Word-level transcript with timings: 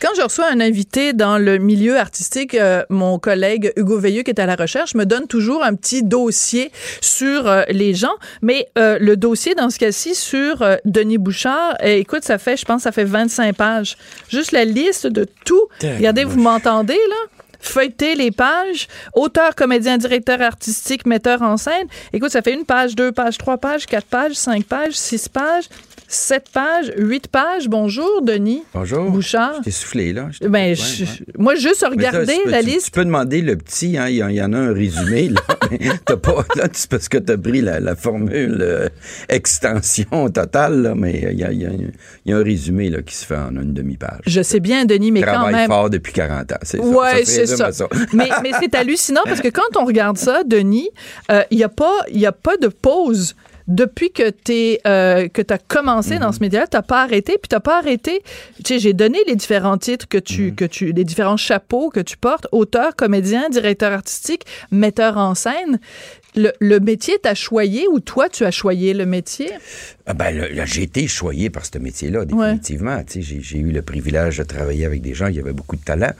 Quand 0.00 0.14
je 0.16 0.22
reçois 0.22 0.46
un 0.48 0.60
invité 0.60 1.12
dans 1.12 1.38
le 1.38 1.58
milieu 1.58 1.98
artistique, 1.98 2.54
euh, 2.54 2.84
mon 2.88 3.18
collègue 3.18 3.72
Hugo 3.76 3.98
Veilleux, 3.98 4.22
qui 4.22 4.30
est 4.30 4.38
à 4.38 4.46
la 4.46 4.54
recherche, 4.54 4.94
me 4.94 5.04
donne 5.04 5.26
toujours 5.26 5.64
un 5.64 5.74
petit 5.74 6.04
dossier 6.04 6.70
sur 7.00 7.48
euh, 7.48 7.64
les 7.68 7.94
gens. 7.94 8.14
Mais 8.40 8.68
euh, 8.78 8.98
le 9.00 9.16
dossier, 9.16 9.56
dans 9.56 9.70
ce 9.70 9.78
cas-ci, 9.80 10.14
sur 10.14 10.64
Denis 10.84 11.18
Bouchard, 11.18 11.76
écoute, 11.82 12.22
ça 12.22 12.38
fait, 12.38 12.56
je 12.56 12.64
pense, 12.64 12.82
ça 12.82 12.92
fait 12.92 13.04
25 13.04 13.56
pages. 13.56 13.96
Juste 14.28 14.52
la 14.52 14.64
liste 14.64 15.08
de 15.08 15.26
tout. 15.44 15.66
Regardez, 15.82 16.22
vous 16.22 16.40
m'entendez, 16.40 16.94
là? 17.08 17.16
feuilleter 17.60 18.14
les 18.14 18.30
pages, 18.30 18.86
auteur, 19.14 19.54
comédien, 19.56 19.98
directeur 19.98 20.40
artistique, 20.40 21.06
metteur 21.06 21.42
en 21.42 21.56
scène. 21.56 21.88
Écoute, 22.12 22.30
ça 22.30 22.40
fait 22.40 22.54
une 22.54 22.64
page, 22.64 22.94
deux 22.94 23.10
pages, 23.10 23.36
trois 23.36 23.58
pages, 23.58 23.86
quatre 23.86 24.06
pages, 24.06 24.34
cinq 24.34 24.64
pages, 24.64 24.94
six 24.94 25.28
pages. 25.28 25.68
7 26.10 26.48
pages, 26.54 26.92
8 26.96 27.28
pages. 27.28 27.68
Bonjour, 27.68 28.22
Denis. 28.22 28.62
Bonjour. 28.72 29.10
Bouchard. 29.10 29.56
Je 29.58 29.64
t'ai 29.64 29.70
soufflé, 29.70 30.14
là. 30.14 30.30
Ben, 30.40 30.74
moi, 31.36 31.54
juste 31.54 31.84
regarder 31.88 32.38
la 32.46 32.62
liste. 32.62 32.86
Tu 32.86 32.90
peux 32.92 33.04
demander 33.04 33.42
le 33.42 33.56
petit, 33.56 33.98
hein, 33.98 34.08
il 34.08 34.16
y, 34.16 34.42
en 34.42 34.52
a 34.54 34.58
un 34.58 34.72
résumé, 34.72 35.28
là. 35.28 35.40
t'as 36.06 36.16
pas, 36.16 36.46
là, 36.56 36.64
c'est 36.72 36.88
parce 36.88 37.10
que 37.10 37.18
tu 37.18 37.30
as 37.30 37.36
pris 37.36 37.60
la, 37.60 37.94
formule 37.94 38.56
euh, 38.60 38.88
extension 39.28 40.30
totale, 40.30 40.80
là, 40.80 40.94
mais 40.94 41.28
il 41.32 41.38
y 41.38 41.44
a, 41.44 41.52
y 41.52 42.32
a, 42.32 42.36
un 42.36 42.42
résumé, 42.42 42.88
là, 42.88 43.02
qui 43.02 43.14
se 43.14 43.26
fait 43.26 43.36
en 43.36 43.54
une 43.56 43.74
demi-page. 43.74 44.20
Je 44.26 44.40
sais 44.40 44.60
bien, 44.60 44.86
Denis, 44.86 45.12
mais 45.12 45.20
quand 45.22 45.50
même. 45.50 45.66
fort 45.66 45.90
depuis 45.90 46.14
40 46.14 46.52
ans, 46.52 46.56
c'est 46.62 46.78
ouais, 46.80 47.26
c'est 47.26 47.46
ça. 47.46 47.70
mais, 48.14 48.30
mais 48.42 48.52
c'est 48.58 48.74
hallucinant 48.74 49.22
parce 49.26 49.42
que 49.42 49.48
quand 49.48 49.76
on 49.76 49.84
regarde 49.84 50.16
ça, 50.16 50.42
Denis, 50.42 50.88
euh, 51.30 51.42
il 51.50 51.58
n'y 51.58 51.64
a 51.64 51.68
pas, 51.68 51.98
il 52.10 52.24
a 52.24 52.32
pas 52.32 52.56
de 52.56 52.68
pause 52.68 53.34
depuis 53.68 54.10
que 54.10 54.30
tu 54.30 54.78
euh, 54.86 55.28
que 55.28 55.42
as 55.52 55.58
commencé 55.58 56.18
dans 56.18 56.32
ce 56.32 56.38
mhm. 56.38 56.46
média, 56.46 56.66
tu 56.66 56.76
n'as 56.76 56.82
pas 56.82 57.02
arrêté, 57.02 57.32
puis 57.40 57.48
tu 57.48 57.54
n'as 57.54 57.60
pas 57.60 57.78
arrêté. 57.78 58.22
Tu 58.64 58.74
sais, 58.74 58.78
j'ai 58.78 58.94
donné 58.94 59.18
les 59.26 59.36
différents 59.36 59.78
titres 59.78 60.08
que 60.08 60.18
tu, 60.18 60.46
mhm. 60.46 60.54
que 60.56 60.64
tu, 60.64 60.92
les 60.92 61.04
différents 61.04 61.36
chapeaux 61.36 61.90
que 61.90 62.00
tu 62.00 62.16
portes, 62.16 62.48
auteur, 62.50 62.96
comédien, 62.96 63.48
directeur 63.50 63.92
artistique, 63.92 64.44
metteur 64.70 65.18
en 65.18 65.34
scène. 65.34 65.78
Le, 66.36 66.52
le 66.60 66.78
métier 66.78 67.18
t'a 67.18 67.34
choyé 67.34 67.86
ou 67.88 68.00
toi, 68.00 68.28
tu 68.28 68.44
as 68.44 68.50
choyé 68.50 68.94
le 68.94 69.06
métier? 69.06 69.50
Ah 70.06 70.14
ben, 70.14 70.48
j'ai 70.64 70.82
été 70.82 71.06
choyé 71.06 71.50
par 71.50 71.64
ce 71.64 71.78
métier-là, 71.78 72.24
définitivement. 72.24 73.02
J'ai 73.08 73.58
eu 73.58 73.70
le 73.70 73.82
privilège 73.82 74.38
de 74.38 74.44
travailler 74.44 74.84
avec 74.84 75.02
des 75.02 75.14
gens 75.14 75.30
qui 75.30 75.40
avaient 75.40 75.52
beaucoup 75.52 75.76
de 75.76 75.84
talent. 75.84 76.12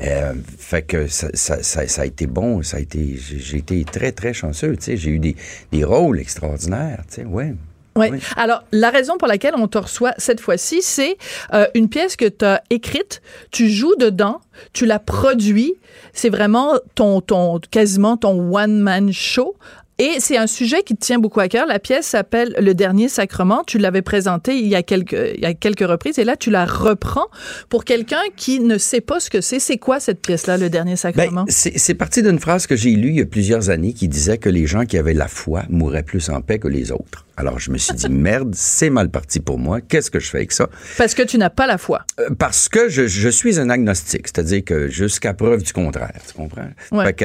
Euh, 0.00 0.32
fait 0.58 0.82
que 0.82 1.06
ça, 1.06 1.28
ça, 1.34 1.62
ça, 1.62 2.02
a 2.02 2.06
été 2.06 2.26
bon, 2.26 2.62
ça 2.62 2.78
a 2.78 2.80
été, 2.80 3.16
j'ai 3.18 3.58
été 3.58 3.84
très, 3.84 4.12
très 4.12 4.32
chanceux. 4.32 4.76
J'ai 4.80 5.10
eu 5.10 5.18
des, 5.18 5.36
des 5.70 5.84
rôles 5.84 6.18
extraordinaires. 6.18 7.02
Ouais. 7.26 7.54
Oui. 7.96 8.08
Alors, 8.36 8.64
la 8.72 8.90
raison 8.90 9.18
pour 9.18 9.28
laquelle 9.28 9.54
on 9.56 9.68
te 9.68 9.78
reçoit 9.78 10.14
cette 10.16 10.40
fois-ci, 10.40 10.80
c'est 10.82 11.18
euh, 11.52 11.66
une 11.74 11.88
pièce 11.88 12.16
que 12.16 12.24
tu 12.24 12.44
as 12.44 12.62
écrite, 12.70 13.22
tu 13.50 13.68
joues 13.68 13.94
dedans, 13.96 14.40
tu 14.72 14.86
la 14.86 14.98
produis, 14.98 15.74
c'est 16.12 16.30
vraiment 16.30 16.78
ton, 16.94 17.20
ton, 17.20 17.60
quasiment 17.70 18.16
ton 18.16 18.54
one-man 18.54 19.12
show. 19.12 19.56
Et 20.02 20.16
c'est 20.18 20.36
un 20.36 20.48
sujet 20.48 20.82
qui 20.82 20.96
te 20.96 21.00
tient 21.06 21.20
beaucoup 21.20 21.38
à 21.38 21.46
cœur. 21.46 21.64
La 21.68 21.78
pièce 21.78 22.06
s'appelle 22.06 22.56
Le 22.58 22.74
Dernier 22.74 23.08
Sacrement. 23.08 23.62
Tu 23.64 23.78
l'avais 23.78 24.02
présentée 24.02 24.56
il 24.56 24.66
y 24.66 24.74
a 24.74 24.82
quelques, 24.82 25.12
il 25.36 25.40
y 25.40 25.46
a 25.46 25.54
quelques 25.54 25.88
reprises 25.88 26.18
et 26.18 26.24
là, 26.24 26.34
tu 26.34 26.50
la 26.50 26.64
reprends 26.64 27.28
pour 27.68 27.84
quelqu'un 27.84 28.22
qui 28.34 28.58
ne 28.58 28.78
sait 28.78 29.00
pas 29.00 29.20
ce 29.20 29.30
que 29.30 29.40
c'est. 29.40 29.60
C'est 29.60 29.78
quoi 29.78 30.00
cette 30.00 30.20
pièce-là, 30.20 30.58
Le 30.58 30.70
Dernier 30.70 30.96
Sacrement? 30.96 31.44
Ben, 31.44 31.52
c'est 31.52 31.94
parti 31.94 32.20
d'une 32.20 32.40
phrase 32.40 32.66
que 32.66 32.74
j'ai 32.74 32.90
lue 32.90 33.10
il 33.10 33.18
y 33.18 33.20
a 33.20 33.26
plusieurs 33.26 33.70
années 33.70 33.92
qui 33.92 34.08
disait 34.08 34.38
que 34.38 34.48
les 34.48 34.66
gens 34.66 34.86
qui 34.86 34.98
avaient 34.98 35.14
la 35.14 35.28
foi 35.28 35.62
mouraient 35.68 36.02
plus 36.02 36.30
en 36.30 36.40
paix 36.40 36.58
que 36.58 36.66
les 36.66 36.90
autres. 36.90 37.24
Alors, 37.36 37.58
je 37.58 37.70
me 37.70 37.78
suis 37.78 37.94
dit, 37.94 38.08
merde, 38.10 38.54
c'est 38.54 38.90
mal 38.90 39.10
parti 39.10 39.40
pour 39.40 39.58
moi. 39.58 39.80
Qu'est-ce 39.80 40.10
que 40.10 40.20
je 40.20 40.28
fais 40.28 40.38
avec 40.38 40.52
ça? 40.52 40.68
Parce 40.98 41.14
que 41.14 41.22
tu 41.22 41.38
n'as 41.38 41.50
pas 41.50 41.66
la 41.66 41.78
foi. 41.78 42.04
Euh, 42.20 42.30
parce 42.38 42.68
que 42.68 42.88
je, 42.88 43.06
je, 43.06 43.28
suis 43.28 43.58
un 43.58 43.70
agnostique, 43.70 44.28
c'est-à-dire 44.28 44.64
que 44.64 44.88
jusqu'à 44.88 45.34
preuve 45.34 45.62
du 45.62 45.72
contraire, 45.72 46.12
tu 46.26 46.34
comprends? 46.34 46.68
Ouais. 46.92 47.04
Fait 47.06 47.14
que 47.14 47.24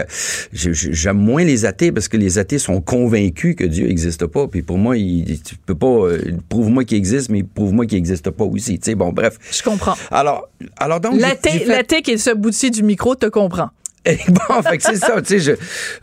j'aime 0.54 1.18
moins 1.18 1.44
les 1.44 1.66
athées 1.66 1.92
parce 1.92 2.08
que 2.08 2.18
les 2.18 2.38
athées 2.38 2.58
sont 2.58 2.67
convaincus 2.82 3.56
que 3.56 3.64
Dieu 3.64 3.88
n'existe 3.88 4.26
pas. 4.26 4.48
Puis 4.48 4.62
pour 4.62 4.78
moi, 4.78 4.98
il, 4.98 5.42
tu 5.42 5.56
peux 5.56 5.76
pas, 5.76 5.88
euh, 5.88 6.38
prouve-moi 6.50 6.84
qu'il 6.84 6.98
existe, 6.98 7.30
mais 7.30 7.44
prouve-moi 7.44 7.86
qu'il 7.86 7.98
n'existe 7.98 8.30
pas 8.30 8.44
aussi. 8.44 8.80
Tu 8.80 8.92
sais, 8.92 8.96
bon, 8.96 9.12
bref. 9.12 9.38
Je 9.52 9.64
comprends. 9.64 9.96
Alors, 10.12 10.50
alors 10.78 11.00
donc. 11.00 11.20
L'athée 11.20 11.60
fait... 11.60 12.02
qui 12.02 12.12
est 12.12 12.18
ce 12.18 12.32
bout 12.32 12.52
du 12.72 12.84
micro 12.84 13.16
te 13.16 13.28
comprend. 13.28 13.70
bon, 14.30 14.62
fait 14.62 14.78
que 14.78 14.84
c'est 14.84 14.96
ça, 14.96 15.22
tu 15.22 15.28
sais. 15.28 15.40
Je... 15.40 15.52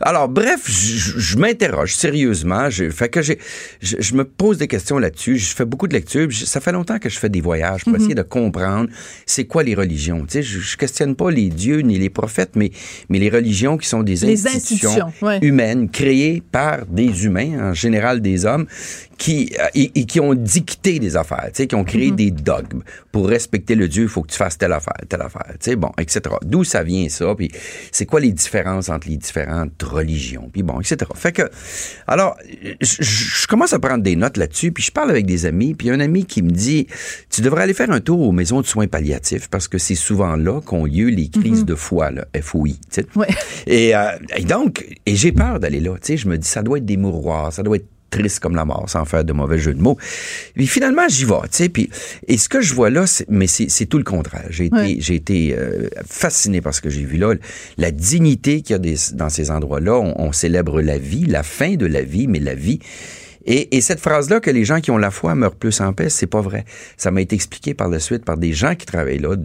Alors, 0.01 0.27
bref, 0.27 0.69
je, 0.69 1.37
m'interroge 1.37 1.95
sérieusement. 1.95 2.69
Je, 2.69 2.89
fait 2.89 3.09
que 3.09 3.21
j'ai, 3.21 3.39
je, 3.81 4.15
me 4.15 4.23
pose 4.23 4.57
des 4.57 4.67
questions 4.67 4.99
là-dessus. 4.99 5.37
Je 5.37 5.55
fais 5.55 5.65
beaucoup 5.65 5.87
de 5.87 5.93
lectures. 5.93 6.29
Ça 6.31 6.59
fait 6.59 6.71
longtemps 6.71 6.99
que 6.99 7.09
je 7.09 7.17
fais 7.17 7.29
des 7.29 7.41
voyages 7.41 7.83
pour 7.83 7.93
mhm. 7.93 7.99
essayer 7.99 8.15
de 8.15 8.21
comprendre 8.21 8.89
c'est 9.25 9.45
quoi 9.45 9.63
les 9.63 9.75
religions. 9.75 10.21
Tu 10.25 10.33
sais, 10.33 10.43
je, 10.43 10.59
je, 10.59 10.77
questionne 10.77 11.15
pas 11.15 11.31
les 11.31 11.49
dieux 11.49 11.79
ni 11.79 11.97
les 11.97 12.09
prophètes, 12.09 12.51
mais, 12.55 12.71
mais 13.09 13.19
les 13.19 13.29
religions 13.29 13.77
qui 13.77 13.87
sont 13.87 14.03
des 14.03 14.25
institutions, 14.25 15.11
humaines 15.41 15.89
créées 15.89 16.41
par 16.51 16.85
des 16.85 17.25
humains, 17.25 17.71
en 17.71 17.73
général 17.73 18.21
des 18.21 18.45
hommes, 18.45 18.67
qui 19.17 19.55
euh, 19.59 19.67
et, 19.73 20.05
qui 20.05 20.19
ont 20.19 20.33
dicté 20.33 20.99
des 20.99 21.15
affaires, 21.15 21.45
tu 21.47 21.53
sais, 21.53 21.67
qui 21.67 21.75
ont 21.75 21.83
créé 21.83 22.11
mhm. 22.11 22.15
des 22.15 22.31
dogmes 22.31 22.81
pour 23.11 23.27
respecter 23.27 23.75
le 23.75 23.87
Dieu, 23.87 24.03
il 24.03 24.09
faut 24.09 24.21
que 24.21 24.31
tu 24.31 24.37
fasses 24.37 24.57
telle 24.57 24.73
affaire, 24.73 24.97
telle 25.07 25.21
affaire, 25.21 25.47
tu 25.51 25.71
sais, 25.71 25.75
bon, 25.75 25.91
etc. 25.97 26.21
D'où 26.43 26.63
ça 26.63 26.83
vient 26.83 27.07
ça, 27.09 27.33
puis 27.35 27.51
c'est 27.91 28.05
quoi 28.05 28.19
les 28.19 28.31
différences 28.31 28.89
entre 28.89 29.07
les 29.07 29.17
différentes 29.17 29.81
religions, 29.81 30.49
puis 30.51 30.63
bon, 30.63 30.79
etc. 30.79 30.97
Fait 31.15 31.31
que, 31.31 31.43
alors, 32.07 32.35
je, 32.81 33.47
commence 33.47 33.73
à 33.73 33.79
prendre 33.79 34.03
des 34.03 34.15
notes 34.15 34.37
là-dessus, 34.37 34.71
puis 34.71 34.83
je 34.83 34.91
parle 34.91 35.09
avec 35.09 35.25
des 35.25 35.45
amis, 35.45 35.73
puis 35.73 35.89
un 35.89 35.99
ami 35.99 36.25
qui 36.25 36.41
me 36.41 36.51
dit, 36.51 36.87
tu 37.29 37.41
devrais 37.41 37.63
aller 37.63 37.73
faire 37.73 37.91
un 37.91 38.01
tour 38.01 38.19
aux 38.19 38.31
maisons 38.31 38.61
de 38.61 38.65
soins 38.65 38.87
palliatifs 38.87 39.49
parce 39.49 39.67
que 39.67 39.77
c'est 39.77 39.95
souvent 39.95 40.35
là 40.35 40.61
qu'ont 40.61 40.85
lieu 40.85 41.07
les 41.07 41.29
crises 41.29 41.61
mhm. 41.61 41.65
de 41.65 41.75
foi, 41.75 42.11
là, 42.11 42.25
FOI, 42.41 42.69
tu 42.69 42.75
sais. 42.89 43.05
Ouais. 43.15 43.27
Et, 43.67 43.95
euh, 43.95 44.17
et 44.35 44.43
donc, 44.43 44.85
et 45.05 45.15
j'ai 45.15 45.31
peur 45.31 45.59
d'aller 45.59 45.79
là, 45.79 45.93
tu 45.95 45.99
sais, 46.03 46.17
je 46.17 46.27
me 46.27 46.37
dis, 46.37 46.47
ça 46.47 46.63
doit 46.63 46.79
être 46.79 46.85
des 46.85 46.97
mouroirs, 46.97 47.53
ça 47.53 47.63
doit 47.63 47.77
être 47.77 47.87
triste 48.09 48.39
comme 48.39 48.55
la 48.55 48.65
mort, 48.65 48.85
sans 48.89 49.05
faire 49.05 49.23
de 49.23 49.33
mauvais 49.33 49.57
jeu 49.57 49.73
de 49.73 49.81
mots. 49.81 49.97
Puis 50.55 50.67
finalement, 50.67 51.07
j'y 51.07 51.25
vais, 51.25 51.41
tu 51.43 51.49
sais. 51.51 51.69
Puis 51.69 51.89
et 52.27 52.37
ce 52.37 52.49
que 52.49 52.61
je 52.61 52.73
vois 52.73 52.89
là, 52.89 53.05
mais 53.27 53.47
c'est 53.47 53.85
tout 53.85 53.97
le 53.97 54.03
contraire. 54.03 54.45
J'ai 54.49 54.65
été, 54.65 54.97
j'ai 54.99 55.15
été 55.15 55.55
euh, 55.57 55.89
fasciné 56.05 56.61
par 56.61 56.73
ce 56.73 56.81
que 56.81 56.89
j'ai 56.89 57.03
vu 57.03 57.17
là, 57.17 57.33
la 57.77 57.91
dignité 57.91 58.61
qu'il 58.61 58.73
y 58.73 58.75
a 58.75 58.79
des, 58.79 58.95
dans 59.13 59.29
ces 59.29 59.51
endroits-là. 59.51 59.93
on 59.93 60.31
célèbre 60.31 60.81
la 60.81 60.97
vie, 60.97 61.25
la 61.25 61.43
fin 61.43 61.75
de 61.75 61.85
la 61.85 62.01
vie, 62.01 62.27
mais 62.27 62.39
la 62.39 62.55
vie. 62.55 62.79
Et, 63.45 63.77
et 63.77 63.81
cette 63.81 63.99
phrase-là, 63.99 64.39
que 64.39 64.49
les 64.49 64.65
gens 64.65 64.79
qui 64.81 64.91
ont 64.91 64.97
la 64.97 65.11
foi 65.11 65.35
meurent 65.35 65.55
plus 65.55 65.79
en 65.81 65.93
paix, 65.93 66.09
c'est 66.09 66.27
pas 66.27 66.41
vrai. 66.41 66.65
Ça 66.97 67.11
m'a 67.11 67.21
été 67.21 67.35
expliqué 67.35 67.73
par 67.73 67.89
la 67.89 67.99
suite 67.99 68.25
par 68.25 68.37
des 68.37 68.53
gens 68.53 68.75
qui 68.75 68.85
travaillent 68.85 69.19
là 69.19 69.35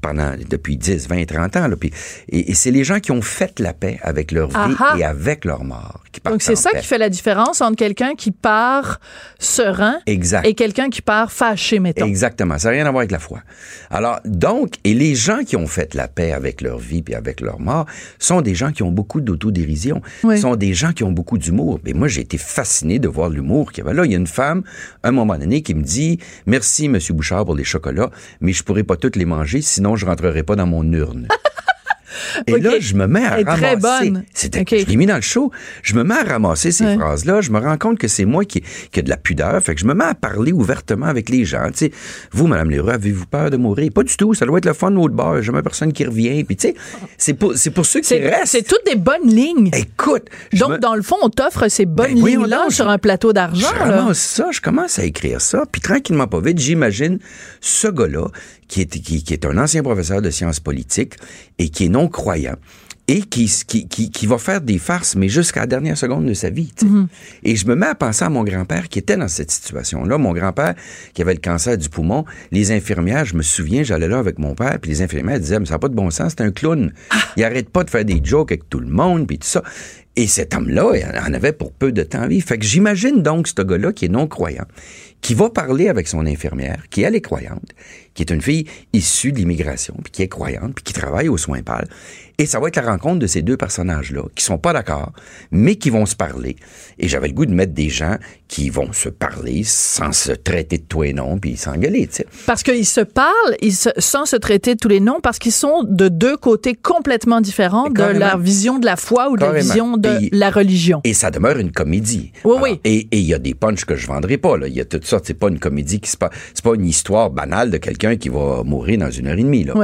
pendant 0.00 0.34
depuis 0.48 0.76
10, 0.76 1.08
20, 1.08 1.24
30 1.26 1.56
ans. 1.56 1.68
Là. 1.68 1.76
Puis, 1.76 1.92
et, 2.28 2.54
c'est 2.54 2.70
les 2.70 2.84
gens 2.84 3.00
qui 3.00 3.12
ont 3.12 3.22
fait 3.22 3.58
la 3.60 3.72
paix 3.72 3.98
avec 4.02 4.32
leur 4.32 4.48
vie 4.48 4.76
et 4.98 5.04
avec 5.04 5.44
leur 5.44 5.64
mort. 5.64 6.02
Qui 6.12 6.20
Donc 6.20 6.42
c'est 6.42 6.56
ça 6.56 6.70
qui 6.70 6.86
fait 6.86 6.98
la 6.98 7.08
différence 7.08 7.60
entre 7.60 7.76
quelqu'un 7.76 8.14
qui 8.14 8.30
part 8.30 9.00
serein 9.38 9.98
exact. 10.06 10.46
et 10.46 10.54
quelqu'un 10.54 10.88
qui 10.88 11.02
part 11.02 11.32
fâché, 11.32 11.78
mettons. 11.78 12.06
Exactement. 12.06 12.58
Ça 12.58 12.68
n'a 12.68 12.74
rien 12.76 12.86
à 12.86 12.90
voir 12.90 13.00
avec 13.00 13.10
la 13.10 13.18
foi. 13.18 13.40
Alors, 13.90 14.20
donc, 14.24 14.74
et 14.84 14.94
les 14.94 15.14
gens 15.14 15.44
qui 15.44 15.56
ont 15.56 15.66
fait 15.66 15.94
la 15.94 16.08
paix 16.08 16.32
avec 16.32 16.60
leur 16.60 16.78
vie 16.78 17.04
et 17.08 17.14
avec 17.14 17.40
leur 17.40 17.60
mort 17.60 17.86
sont 18.18 18.40
des 18.40 18.54
gens 18.54 18.72
qui 18.72 18.82
ont 18.82 18.90
beaucoup 18.90 19.20
d'autodérision. 19.20 20.00
Oui. 20.22 20.38
sont 20.38 20.56
des 20.56 20.74
gens 20.74 20.92
qui 20.92 21.04
ont 21.04 21.12
beaucoup 21.12 21.38
d'humour. 21.38 21.80
Mais 21.84 21.92
moi, 21.92 22.08
j'ai 22.08 22.22
été 22.22 22.38
fasciné 22.38 22.98
de 22.98 23.08
voir 23.08 23.28
l'humour 23.36 23.72
qu'il 23.72 23.84
y 23.84 23.86
avait 23.86 23.96
là. 23.96 24.04
Il 24.04 24.10
y 24.10 24.14
a 24.14 24.18
une 24.18 24.26
femme, 24.26 24.62
un 25.02 25.12
moment 25.12 25.38
donné, 25.38 25.62
qui 25.62 25.74
me 25.74 25.82
dit 25.82 26.18
Merci, 26.46 26.88
Monsieur 26.88 27.14
Bouchard, 27.14 27.44
pour 27.44 27.54
les 27.54 27.64
chocolats, 27.64 28.10
mais 28.40 28.52
je 28.52 28.64
pourrais 28.64 28.82
pas 28.82 28.96
toutes 28.96 29.16
les 29.16 29.24
manger, 29.24 29.60
sinon 29.60 29.96
je 29.96 30.06
rentrerai 30.06 30.42
pas 30.42 30.56
dans 30.56 30.66
mon 30.66 30.82
urne. 30.92 31.28
Et 32.46 32.58
là, 32.58 32.78
je 32.78 32.94
me 32.94 33.06
mets 33.06 33.24
à 33.24 33.36
ramasser. 33.36 33.60
Très 33.60 33.76
bonne. 33.76 34.24
C'était, 34.32 34.64
Je 34.68 34.86
l'ai 34.86 34.96
mis 34.96 35.06
dans 35.06 35.16
le 35.16 35.22
show. 35.22 35.50
Je 35.82 35.94
me 35.94 36.04
mets 36.04 36.14
à 36.14 36.24
ramasser 36.24 36.72
ces 36.72 36.96
phrases-là. 36.96 37.40
Je 37.40 37.50
me 37.50 37.58
rends 37.58 37.78
compte 37.78 37.98
que 37.98 38.08
c'est 38.08 38.24
moi 38.24 38.44
qui, 38.44 38.62
qui 38.90 39.00
ai 39.00 39.02
de 39.02 39.08
la 39.08 39.16
pudeur. 39.16 39.62
Fait 39.62 39.74
que 39.74 39.80
je 39.80 39.86
me 39.86 39.94
mets 39.94 40.04
à 40.04 40.14
parler 40.14 40.52
ouvertement 40.52 41.06
avec 41.06 41.28
les 41.28 41.44
gens. 41.44 41.66
Tu 41.68 41.86
sais, 41.86 41.92
vous, 42.32 42.46
Madame 42.46 42.70
Leroy, 42.70 42.94
avez-vous 42.94 43.26
peur 43.26 43.50
de 43.50 43.56
mourir? 43.56 43.90
Pas 43.92 44.02
du 44.02 44.16
tout. 44.16 44.34
Ça 44.34 44.46
doit 44.46 44.58
être 44.58 44.66
le 44.66 44.72
fun 44.72 44.90
de 44.90 45.08
bord. 45.08 45.36
J'ai 45.36 45.42
jamais 45.44 45.62
personne 45.62 45.92
qui 45.92 46.04
revient. 46.04 46.44
Puis, 46.44 46.56
tu 46.56 46.68
sais, 46.68 46.74
c'est 47.18 47.34
pour, 47.34 47.56
c'est 47.56 47.70
pour 47.70 47.86
ceux 47.86 48.00
qui 48.00 48.18
restent. 48.18 48.52
C'est 48.52 48.66
toutes 48.66 48.84
des 48.86 48.96
bonnes 48.96 49.28
lignes. 49.28 49.70
Écoute. 49.74 50.24
Donc, 50.52 50.80
dans 50.80 50.94
le 50.94 51.02
fond, 51.02 51.16
on 51.22 51.28
t'offre 51.28 51.68
ces 51.68 51.86
bonnes 51.86 52.14
ben, 52.14 52.26
lignes-là 52.26 52.66
sur 52.70 52.88
un 52.88 52.98
plateau 52.98 53.32
d'argent. 53.32 53.68
Je 54.08 54.12
ça. 54.14 54.48
Je 54.50 54.60
commence 54.60 54.98
à 54.98 55.04
écrire 55.04 55.40
ça. 55.40 55.64
Puis, 55.70 55.80
tranquillement, 55.80 56.26
pas 56.26 56.40
vite, 56.40 56.58
j'imagine 56.58 57.18
ce 57.60 57.88
gars-là 57.88 58.28
qui 58.68 58.82
est, 58.82 59.00
qui, 59.00 59.22
qui 59.22 59.32
est 59.32 59.44
un 59.44 59.58
ancien 59.58 59.82
professeur 59.82 60.22
de 60.22 60.30
sciences 60.30 60.60
politiques 60.60 61.14
et 61.58 61.68
qui 61.68 61.86
est 61.86 61.88
non-croyant 61.88 62.56
et 63.08 63.22
qui, 63.22 63.48
qui, 63.66 63.86
qui, 63.86 64.26
va 64.26 64.38
faire 64.38 64.60
des 64.60 64.78
farces, 64.78 65.14
mais 65.14 65.28
jusqu'à 65.28 65.60
la 65.60 65.66
dernière 65.66 65.96
seconde 65.96 66.26
de 66.26 66.34
sa 66.34 66.50
vie. 66.50 66.72
Mm-hmm. 66.82 67.06
Et 67.44 67.54
je 67.54 67.66
me 67.66 67.76
mets 67.76 67.86
à 67.86 67.94
penser 67.94 68.24
à 68.24 68.30
mon 68.30 68.42
grand-père 68.42 68.88
qui 68.88 68.98
était 68.98 69.16
dans 69.16 69.28
cette 69.28 69.50
situation-là. 69.52 70.18
Mon 70.18 70.32
grand-père 70.32 70.74
qui 71.14 71.22
avait 71.22 71.34
le 71.34 71.40
cancer 71.40 71.78
du 71.78 71.88
poumon, 71.88 72.24
les 72.50 72.72
infirmières, 72.72 73.24
je 73.24 73.36
me 73.36 73.42
souviens, 73.42 73.84
j'allais 73.84 74.08
là 74.08 74.18
avec 74.18 74.38
mon 74.38 74.54
père, 74.54 74.78
puis 74.80 74.90
les 74.90 75.02
infirmières 75.02 75.38
disaient, 75.38 75.60
mais 75.60 75.66
ça 75.66 75.74
n'a 75.74 75.78
pas 75.78 75.88
de 75.88 75.94
bon 75.94 76.10
sens, 76.10 76.34
c'est 76.36 76.42
un 76.42 76.50
clown. 76.50 76.92
Ah! 77.10 77.16
Il 77.36 77.44
arrête 77.44 77.70
pas 77.70 77.84
de 77.84 77.90
faire 77.90 78.04
des 78.04 78.20
jokes 78.22 78.50
avec 78.50 78.68
tout 78.68 78.80
le 78.80 78.88
monde, 78.88 79.28
puis 79.28 79.38
tout 79.38 79.46
ça. 79.46 79.62
Et 80.16 80.26
cet 80.26 80.54
homme-là, 80.54 80.92
il 80.94 81.04
en 81.04 81.34
avait 81.34 81.52
pour 81.52 81.72
peu 81.72 81.92
de 81.92 82.02
temps 82.02 82.26
vie. 82.26 82.40
Fait 82.40 82.58
que 82.58 82.64
j'imagine 82.64 83.22
donc 83.22 83.48
ce 83.48 83.62
gars-là 83.62 83.92
qui 83.92 84.06
est 84.06 84.08
non-croyant, 84.08 84.64
qui 85.20 85.34
va 85.34 85.50
parler 85.50 85.88
avec 85.88 86.08
son 86.08 86.26
infirmière, 86.26 86.84
qui 86.90 87.02
elle 87.02 87.14
est 87.14 87.20
croyante, 87.20 87.70
qui 88.14 88.22
est 88.22 88.30
une 88.32 88.42
fille 88.42 88.66
issue 88.92 89.32
de 89.32 89.38
l'immigration, 89.38 89.94
puis 90.02 90.12
qui 90.12 90.22
est 90.22 90.28
croyante, 90.28 90.74
puis 90.74 90.84
qui 90.84 90.92
travaille 90.92 91.28
aux 91.28 91.36
soins 91.36 91.62
pâles. 91.62 91.88
Et 92.38 92.46
ça 92.46 92.60
va 92.60 92.68
être 92.68 92.76
la 92.76 92.90
rencontre 92.90 93.18
de 93.18 93.26
ces 93.26 93.42
deux 93.42 93.56
personnages-là, 93.56 94.22
qui 94.34 94.44
sont 94.44 94.58
pas 94.58 94.72
d'accord, 94.72 95.12
mais 95.50 95.76
qui 95.76 95.90
vont 95.90 96.04
se 96.04 96.14
parler. 96.14 96.56
Et 96.98 97.08
j'avais 97.08 97.28
le 97.28 97.34
goût 97.34 97.46
de 97.46 97.54
mettre 97.54 97.72
des 97.72 97.88
gens 97.88 98.16
qui 98.48 98.68
vont 98.70 98.92
se 98.92 99.08
parler 99.08 99.62
sans 99.64 100.12
se 100.12 100.32
traiter 100.32 100.78
de 100.78 100.84
tous 100.84 101.02
les 101.02 101.12
noms, 101.12 101.38
puis 101.38 101.56
s'engueuler, 101.56 102.06
tu 102.06 102.16
sais. 102.16 102.26
Parce 102.46 102.62
qu'ils 102.62 102.86
se 102.86 103.00
parlent 103.00 103.56
ils 103.60 103.74
se, 103.74 103.88
sans 103.98 104.26
se 104.26 104.36
traiter 104.36 104.74
de 104.74 104.78
tous 104.78 104.88
les 104.88 105.00
noms, 105.00 105.20
parce 105.22 105.38
qu'ils 105.38 105.52
sont 105.52 105.82
de 105.82 106.08
deux 106.08 106.36
côtés 106.36 106.74
complètement 106.74 107.40
différents 107.40 107.88
de 107.88 108.02
la 108.02 108.36
vision 108.36 108.78
de 108.78 108.84
la 108.84 108.96
foi 108.96 109.30
ou 109.30 109.36
de 109.36 109.44
la 109.44 109.52
vision 109.52 109.96
de 109.96 110.28
la 110.32 110.50
religion. 110.50 111.00
Et 111.04 111.14
ça 111.14 111.30
demeure 111.30 111.58
une 111.58 111.72
comédie. 111.72 112.32
Oui, 112.44 112.56
oui. 112.62 112.80
Et 112.84 113.08
il 113.12 113.24
y 113.24 113.34
a 113.34 113.38
des 113.38 113.54
punchs 113.54 113.84
que 113.84 113.96
je 113.96 114.06
vendrai 114.06 114.36
pas, 114.36 114.56
là. 114.56 114.68
Il 114.68 114.74
y 114.74 114.80
a 114.80 114.84
toutes 114.84 115.06
sortes. 115.06 115.24
C'est 115.26 115.34
pas 115.34 115.48
une 115.48 115.58
comédie 115.58 116.00
qui 116.00 116.10
se 116.10 116.16
passe. 116.16 116.30
C'est 116.54 116.64
pas 116.64 116.74
une 116.74 116.86
histoire 116.86 117.30
banale 117.30 117.70
de 117.70 117.78
quelqu'un 117.78 118.16
qui 118.16 118.28
va 118.28 118.62
mourir 118.62 118.98
dans 118.98 119.10
une 119.10 119.26
heure 119.26 119.38
et 119.38 119.42
demie, 119.42 119.64
là. 119.64 119.74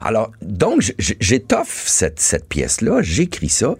Alors, 0.00 0.30
donc, 0.42 0.94
j'étoffe 0.98 1.87
cette, 1.88 2.20
cette 2.20 2.48
pièce-là, 2.48 3.02
j'écris 3.02 3.48
ça. 3.48 3.74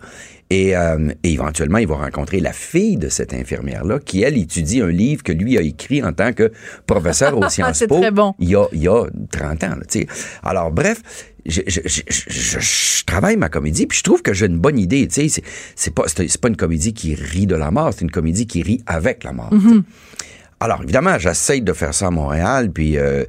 Euh, 0.53 1.13
et, 1.23 1.35
éventuellement, 1.35 1.79
il 1.79 1.87
va 1.87 1.97
rencontrer 1.97 2.41
la 2.41 2.53
fille 2.53 2.97
de 2.97 3.09
cette 3.09 3.35
infirmière-là, 3.35 3.99
qui, 3.99 4.23
elle, 4.23 4.39
étudie 4.39 4.81
un 4.81 4.89
livre 4.89 5.23
que 5.23 5.33
lui 5.33 5.59
a 5.59 5.61
écrit 5.61 6.03
en 6.03 6.13
tant 6.13 6.33
que 6.33 6.53
professeur 6.87 7.37
au 7.37 7.49
Sciences 7.51 7.85
Po 7.87 8.01
bon. 8.13 8.35
il, 8.39 8.51
y 8.51 8.57
a, 8.57 8.65
il 8.73 8.83
y 8.83 8.89
a 8.89 9.05
30 9.31 9.65
ans. 9.65 9.77
Là, 9.77 10.01
Alors, 10.43 10.71
bref, 10.71 11.03
je, 11.45 11.61
je, 11.67 11.81
je, 11.85 12.03
je, 12.59 13.05
travaille 13.05 13.37
ma 13.37 13.49
comédie, 13.49 13.87
puis 13.87 13.99
je 13.99 14.03
trouve 14.03 14.23
que 14.23 14.33
j'ai 14.33 14.47
une 14.47 14.59
bonne 14.59 14.79
idée. 14.79 15.07
C'est, 15.11 15.95
pas, 15.95 16.05
pas 16.41 16.49
une 16.49 16.57
comédie 16.57 16.95
qui 16.95 17.15
rit 17.15 17.47
de 17.47 17.57
la 17.57 17.71
mort, 17.71 17.93
c'est 17.93 18.03
une 18.03 18.11
comédie 18.11 18.47
qui 18.47 18.63
rit 18.63 18.83
avec 18.87 19.25
la 19.25 19.33
mort. 19.33 19.53
Mm-hmm. 19.53 19.83
Alors, 20.61 20.83
évidemment, 20.83 21.19
j'essaye 21.19 21.63
de 21.63 21.73
faire 21.73 21.95
ça 21.95 22.09
à 22.09 22.11
Montréal, 22.11 22.71
puis, 22.73 22.99
euh, 22.99 23.25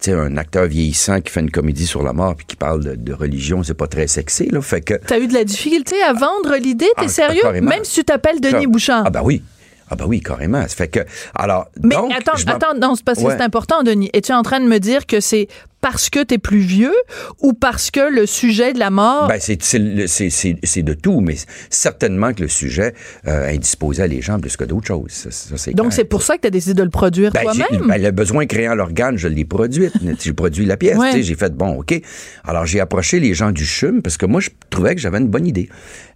tu 0.00 0.10
sais, 0.10 0.12
un 0.12 0.36
acteur 0.36 0.66
vieillissant 0.66 1.20
qui 1.20 1.32
fait 1.32 1.40
une 1.40 1.50
comédie 1.50 1.86
sur 1.86 2.02
la 2.02 2.12
mort 2.12 2.34
puis 2.36 2.44
qui 2.46 2.56
parle 2.56 2.96
de, 2.96 3.12
religion, 3.14 3.62
c'est 3.62 3.74
pas 3.74 3.86
très 3.86 4.06
sexy, 4.06 4.48
là, 4.50 4.60
fait 4.60 4.82
que... 4.82 4.94
T'as 4.94 5.18
eu 5.18 5.26
de 5.26 5.32
la 5.32 5.44
difficulté 5.44 6.02
à 6.02 6.12
vendre 6.12 6.56
l'idée, 6.56 6.90
t'es 6.98 7.04
ah, 7.06 7.08
sérieux? 7.08 7.42
Même 7.62 7.84
si 7.84 8.00
tu 8.00 8.04
t'appelles 8.04 8.40
Denis 8.40 8.66
Bouchard. 8.66 9.04
Ah 9.06 9.10
ben 9.10 9.22
oui, 9.22 9.42
ah 9.90 9.96
ben 9.96 10.06
oui, 10.06 10.20
carrément. 10.20 10.62
Ça 10.62 10.74
fait 10.74 10.88
que 10.88 11.00
alors. 11.34 11.66
Mais 11.82 11.94
attends, 11.94 12.32
attends, 12.46 12.74
non, 12.74 12.94
c'est 12.94 13.04
parce 13.04 13.22
que 13.22 13.30
c'est 13.30 13.42
important, 13.42 13.82
Denis. 13.82 14.10
Es-tu 14.12 14.32
en 14.32 14.42
train 14.42 14.60
de 14.60 14.66
me 14.66 14.78
dire 14.78 15.06
que 15.06 15.20
c'est 15.20 15.48
parce 15.84 16.08
que 16.08 16.24
tu 16.24 16.36
es 16.36 16.38
plus 16.38 16.60
vieux 16.60 16.94
ou 17.42 17.52
parce 17.52 17.90
que 17.90 18.10
le 18.10 18.24
sujet 18.24 18.72
de 18.72 18.78
la 18.78 18.88
mort... 18.88 19.28
Ben, 19.28 19.38
c'est, 19.38 19.62
c'est, 19.62 20.82
de 20.82 20.94
tout, 20.94 21.20
mais 21.20 21.34
certainement 21.68 22.32
que 22.32 22.40
le 22.40 22.48
sujet 22.48 22.94
euh, 23.28 23.52
indisposait 23.52 24.08
les 24.08 24.22
gens 24.22 24.40
plus 24.40 24.56
que 24.56 24.64
d'autres 24.64 24.86
choses. 24.86 25.28
Ça, 25.28 25.72
Donc, 25.72 25.92
c'est 25.92 26.04
pour 26.04 26.22
ça 26.22 26.36
que 26.36 26.40
tu 26.40 26.46
as 26.46 26.50
décidé 26.50 26.72
de 26.72 26.82
le 26.82 26.88
produire 26.88 27.32
ben, 27.32 27.42
toi-même? 27.42 27.86
Ben, 27.86 28.00
le 28.00 28.12
besoin 28.12 28.46
créant 28.46 28.74
l'organe, 28.74 29.18
je 29.18 29.28
l'ai 29.28 29.44
produit. 29.44 29.90
j'ai 30.20 30.32
produit 30.32 30.64
la 30.64 30.78
pièce. 30.78 30.96
J'ai 31.20 31.34
fait, 31.34 31.54
bon, 31.54 31.80
OK. 31.80 32.00
Alors, 32.44 32.64
j'ai 32.64 32.80
approché 32.80 33.20
les 33.20 33.34
gens 33.34 33.52
du 33.52 33.66
CHUM 33.66 34.00
parce 34.00 34.16
que 34.16 34.24
moi, 34.24 34.40
je 34.40 34.48
trouvais 34.70 34.94
que 34.94 35.02
j'avais 35.02 35.18
une 35.18 35.28
bonne 35.28 35.46
idée. 35.46 35.68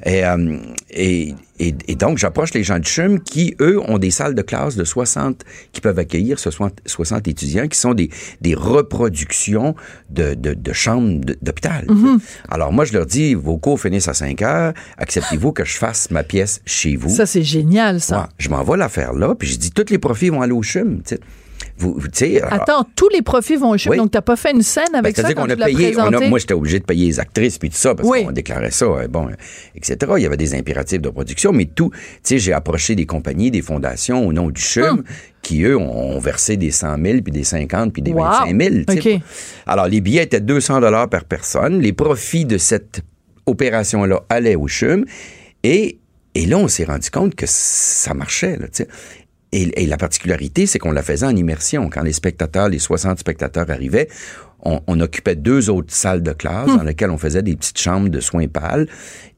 Et, 0.07 0.25
euh, 0.25 0.57
et, 0.91 1.35
et, 1.59 1.95
donc, 1.97 2.17
j'approche 2.17 2.55
les 2.55 2.63
gens 2.63 2.79
du 2.79 2.89
CHUM 2.89 3.21
qui, 3.21 3.55
eux, 3.61 3.81
ont 3.81 3.99
des 3.99 4.13
salles 4.13 4.35
de 4.35 4.43
classe 4.43 4.77
de 4.77 4.85
60, 4.85 5.45
qui 5.73 5.81
peuvent 5.83 5.99
accueillir 5.99 6.39
60, 6.39 6.81
60 6.87 7.29
étudiants, 7.29 7.69
qui 7.69 7.79
sont 7.79 7.93
des, 7.93 8.09
des 8.41 8.55
reproductions 8.55 9.58
de, 10.11 10.35
de, 10.35 10.55
de 10.55 10.73
chambres 10.73 11.21
d'hôpital. 11.43 11.85
Mhm. 11.89 12.19
Alors 12.49 12.73
moi, 12.73 12.85
je 12.85 12.93
leur 12.93 13.07
dis, 13.07 13.35
vos 13.35 13.59
cours 13.59 13.81
finissent 13.81 14.09
à 14.09 14.15
5 14.15 14.43
heures, 14.43 14.73
acceptez-vous 14.97 15.53
que 15.53 15.65
je 15.65 15.77
fasse 15.77 16.11
ma 16.11 16.23
pièce 16.23 16.61
chez 16.67 16.97
vous? 16.97 17.09
Ça, 17.09 17.27
c'est 17.27 17.43
génial, 17.43 18.01
ça. 18.01 18.29
je 18.39 18.49
m'en 18.49 18.63
vais 18.63 18.77
la 18.77 18.89
faire 18.89 19.13
là, 19.13 19.35
puis 19.35 19.49
je 19.49 19.59
dis, 19.59 19.71
tous 19.71 19.91
les 19.91 19.99
profits 19.99 20.31
vont 20.31 20.43
aller 20.43 20.53
au 20.53 20.63
CHUM. 20.63 21.03
Vous, 21.77 21.99
Attends, 22.51 22.85
tous 22.97 23.09
les 23.09 23.23
profits 23.23 23.57
vont 23.57 23.71
au 23.71 23.79
CHUM, 23.79 23.97
donc 23.97 24.11
t'as 24.11 24.21
pas 24.21 24.37
fait 24.37 24.51
une 24.51 24.63
scène 24.63 24.95
avec 24.95 25.15
ben, 25.15 25.23
ça 25.23 25.33
quand 25.33 25.43
qu'on 25.43 25.51
a 25.51 25.57
payé, 25.57 25.95
Moi, 26.29 26.39
j'étais 26.39 26.55
obligé 26.55 26.81
de 26.81 26.85
payer 26.85 27.07
les 27.07 27.21
actrices 27.21 27.59
puis 27.59 27.71
tout 27.71 27.77
ça, 27.77 27.95
parce 27.95 28.09
qu'on 28.09 28.33
déclarait 28.33 28.71
ça, 28.71 28.87
euh, 28.87 29.09
bon, 29.09 29.29
etc. 29.75 29.97
Il 30.17 30.23
y 30.23 30.27
avait 30.27 30.37
des 30.37 30.55
impératifs 30.55 31.01
de 31.01 31.09
production, 31.09 31.53
mais 31.53 31.67
tout, 31.67 31.91
tu 31.93 32.01
sais, 32.23 32.39
j'ai 32.39 32.53
approché 32.53 32.95
des 32.97 33.07
compagnies, 33.07 33.51
des 33.51 33.63
fondations 33.63 34.27
au 34.27 34.33
nom 34.33 34.51
du 34.51 34.61
CHUM, 34.61 34.85
hum 34.85 35.05
qui, 35.49 35.63
eux, 35.63 35.79
ont 35.79 36.19
versé 36.19 36.57
des 36.57 36.71
100 36.71 36.97
000, 37.03 37.23
puis 37.23 37.33
des 37.33 37.45
50, 37.45 37.93
puis 37.93 38.03
des 38.03 38.13
25 38.13 38.61
000. 38.61 39.21
Alors, 39.67 39.87
les 39.87 40.01
billets 40.01 40.25
étaient 40.25 40.41
200 40.41 40.81
dollars 40.81 41.09
par 41.09 41.25
personne. 41.25 41.81
Les 41.81 41.93
profits 41.93 42.45
de 42.45 42.59
cette 42.59 43.01
opération-là 43.47 44.25
allaient 44.29 44.57
au 44.57 44.67
CHUM. 44.67 45.05
Et, 45.63 45.99
et 46.35 46.47
là, 46.47 46.59
on 46.59 46.69
s'est 46.69 46.85
rendu 46.85 47.11
compte 47.11 47.35
que 47.35 47.47
ça 47.47 48.13
marchait. 48.15 48.57
Là, 48.57 48.67
et, 49.53 49.83
et, 49.83 49.87
la 49.87 49.97
particularité, 49.97 50.67
c'est 50.67 50.79
qu'on 50.79 50.93
la 50.93 51.03
faisait 51.03 51.27
en 51.27 51.35
immersion. 51.35 51.89
Quand 51.89 52.03
les 52.03 52.13
spectateurs, 52.13 52.69
les 52.69 52.79
60 52.79 53.19
spectateurs 53.19 53.71
arrivaient, 53.71 54.09
on, 54.63 54.81
on 54.87 55.01
occupait 55.01 55.37
deux 55.37 55.71
autres 55.71 55.95
salles 55.95 56.23
de 56.23 56.33
classe 56.33 56.69
hum. 56.69 56.79
dans 56.79 56.83
lesquelles 56.83 57.11
on 57.11 57.19
faisait 57.19 57.43
des 57.43 57.57
petites 57.57 57.79
chambres 57.79 58.09
de 58.09 58.21
soins 58.21 58.49
pâles 58.49 58.89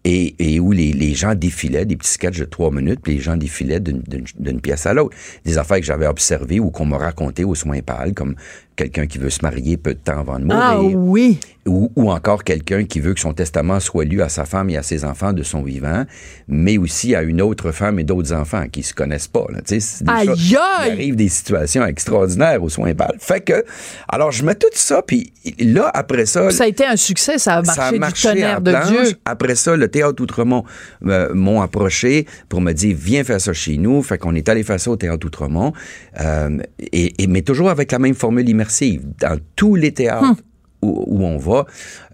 et, 0.05 0.35
et 0.39 0.61
où 0.61 0.73
les, 0.73 0.93
les, 0.93 1.15
gens 1.15 1.35
défilaient, 1.35 1.85
des 1.85 1.97
petits 1.97 2.13
sketchs 2.13 2.39
de 2.39 2.45
trois 2.45 2.71
minutes, 2.71 3.01
puis 3.03 3.15
les 3.15 3.21
gens 3.21 3.37
défilaient 3.37 3.81
d'une 3.81 4.61
pièce 4.61 4.87
à 4.87 4.95
l'autre. 4.95 5.17
Des 5.45 5.59
affaires 5.59 5.79
que 5.79 5.85
j'avais 5.85 6.07
observées 6.07 6.59
ou 6.59 6.71
qu'on 6.71 6.87
m'a 6.87 6.99
racontées 6.99 7.45
aux 7.45 7.55
soins 7.55 7.81
pâles, 7.81 8.15
comme 8.15 8.35
quelqu'un 8.77 9.07
qui 9.07 9.19
veut 9.19 9.29
se 9.29 9.41
marier 9.43 9.77
peu 9.77 9.93
de 9.93 9.99
temps 9.99 10.21
avant 10.21 10.39
de 10.39 10.45
mourir. 10.45 10.63
Ah 10.63 10.81
oui. 10.81 11.39
Ou, 11.67 11.93
ou 11.95 12.11
encore 12.11 12.43
quelqu'un 12.45 12.85
qui 12.85 13.01
veut 13.01 13.13
que 13.13 13.21
son 13.21 13.35
testament 13.35 13.79
soit 13.79 14.07
lu 14.07 14.23
à 14.23 14.31
sa 14.31 14.47
femme 14.47 14.71
et 14.71 14.79
à 14.79 14.83
ses 14.83 15.05
enfants 15.05 15.35
de 15.35 15.43
son 15.43 15.63
vivant, 15.63 16.07
mais 16.49 16.79
aussi 16.79 17.15
à 17.15 17.23
une 17.23 17.43
autre 17.43 17.71
femme 17.71 17.99
et 17.99 18.05
d'autres 18.05 18.33
enfants 18.33 18.65
qui 18.73 18.83
se 18.83 18.95
connaissent 18.95 19.29
pas. 19.29 19.45
Là. 19.51 19.61
Sais, 19.67 19.79
aïe, 20.07 20.31
il 20.35 20.57
arrive 20.57 21.17
des 21.17 21.29
situations 21.29 21.85
extraordinaires 21.85 22.63
aux 22.63 22.71
soins 22.71 22.95
pâles. 22.95 23.17
Fait 23.19 23.43
que, 23.43 23.63
alors 24.09 24.33
je 24.33 24.43
mets 24.43 24.55
tout 24.55 24.69
ça, 24.73 25.03
puis 25.03 25.35
là, 25.59 25.91
après 25.93 26.25
ça... 26.25 26.51
Ça 26.51 26.65
a 26.65 26.67
été 26.67 26.87
un 26.87 26.97
succès, 26.97 27.37
ça 27.37 27.57
a 27.57 27.63
marché, 27.63 27.81
ça 27.81 27.89
a 27.89 27.93
marché 27.93 28.29
du 28.29 28.35
tonnerre 28.35 28.61
de 28.63 28.89
Dieu. 28.89 29.17
Après 29.27 29.55
ça, 29.55 29.77
le 29.77 29.90
Théâtre 29.91 30.23
Outremont 30.23 30.65
euh, 31.07 31.35
m'ont 31.35 31.61
approché 31.61 32.27
pour 32.49 32.61
me 32.61 32.73
dire 32.73 32.97
viens 32.99 33.25
faire 33.25 33.41
ça 33.41 33.53
chez 33.53 33.77
nous. 33.77 34.03
Fait 34.03 34.19
qu'on 34.19 34.35
est 34.35 34.49
allé 34.49 34.63
faire 34.63 34.81
ça 34.81 34.91
au 34.91 34.97
Théâtre 34.97 35.27
Outremont, 35.27 35.73
euh, 36.21 36.59
et, 36.81 37.23
et, 37.23 37.27
mais 37.27 37.43
toujours 37.43 37.71
avec 37.71 37.93
la 37.93 37.99
même 37.99 38.15
formule 38.15 38.49
immersive. 38.49 39.03
Dans 39.21 39.39
tous 39.57 39.75
les 39.75 39.93
théâtres, 39.93 40.31
hum. 40.31 40.37
Où, 40.83 41.27
on 41.27 41.37
va, 41.37 41.67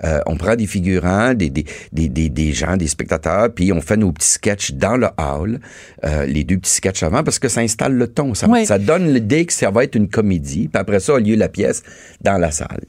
euh, 0.02 0.18
on 0.26 0.36
prend 0.36 0.56
des 0.56 0.66
figurants, 0.66 1.34
des, 1.34 1.50
des, 1.50 1.64
des, 1.92 2.08
des, 2.08 2.52
gens, 2.52 2.76
des 2.76 2.88
spectateurs, 2.88 3.54
puis 3.54 3.72
on 3.72 3.80
fait 3.80 3.96
nos 3.96 4.10
petits 4.10 4.26
sketchs 4.26 4.72
dans 4.72 4.96
le 4.96 5.06
hall, 5.18 5.60
euh, 6.04 6.26
les 6.26 6.42
deux 6.42 6.58
petits 6.58 6.72
sketchs 6.72 7.04
avant, 7.04 7.22
parce 7.22 7.38
que 7.38 7.46
ça 7.46 7.60
installe 7.60 7.94
le 7.94 8.08
ton. 8.08 8.34
Ça, 8.34 8.48
ça 8.64 8.80
donne 8.80 9.14
l'idée 9.14 9.46
que 9.46 9.52
ça 9.52 9.70
va 9.70 9.84
être 9.84 9.94
une 9.94 10.08
comédie, 10.08 10.66
puis 10.66 10.80
après 10.80 10.98
ça 10.98 11.14
a 11.14 11.20
lieu 11.20 11.36
la 11.36 11.48
pièce 11.48 11.84
dans 12.22 12.38
la 12.38 12.50
salle. 12.50 12.80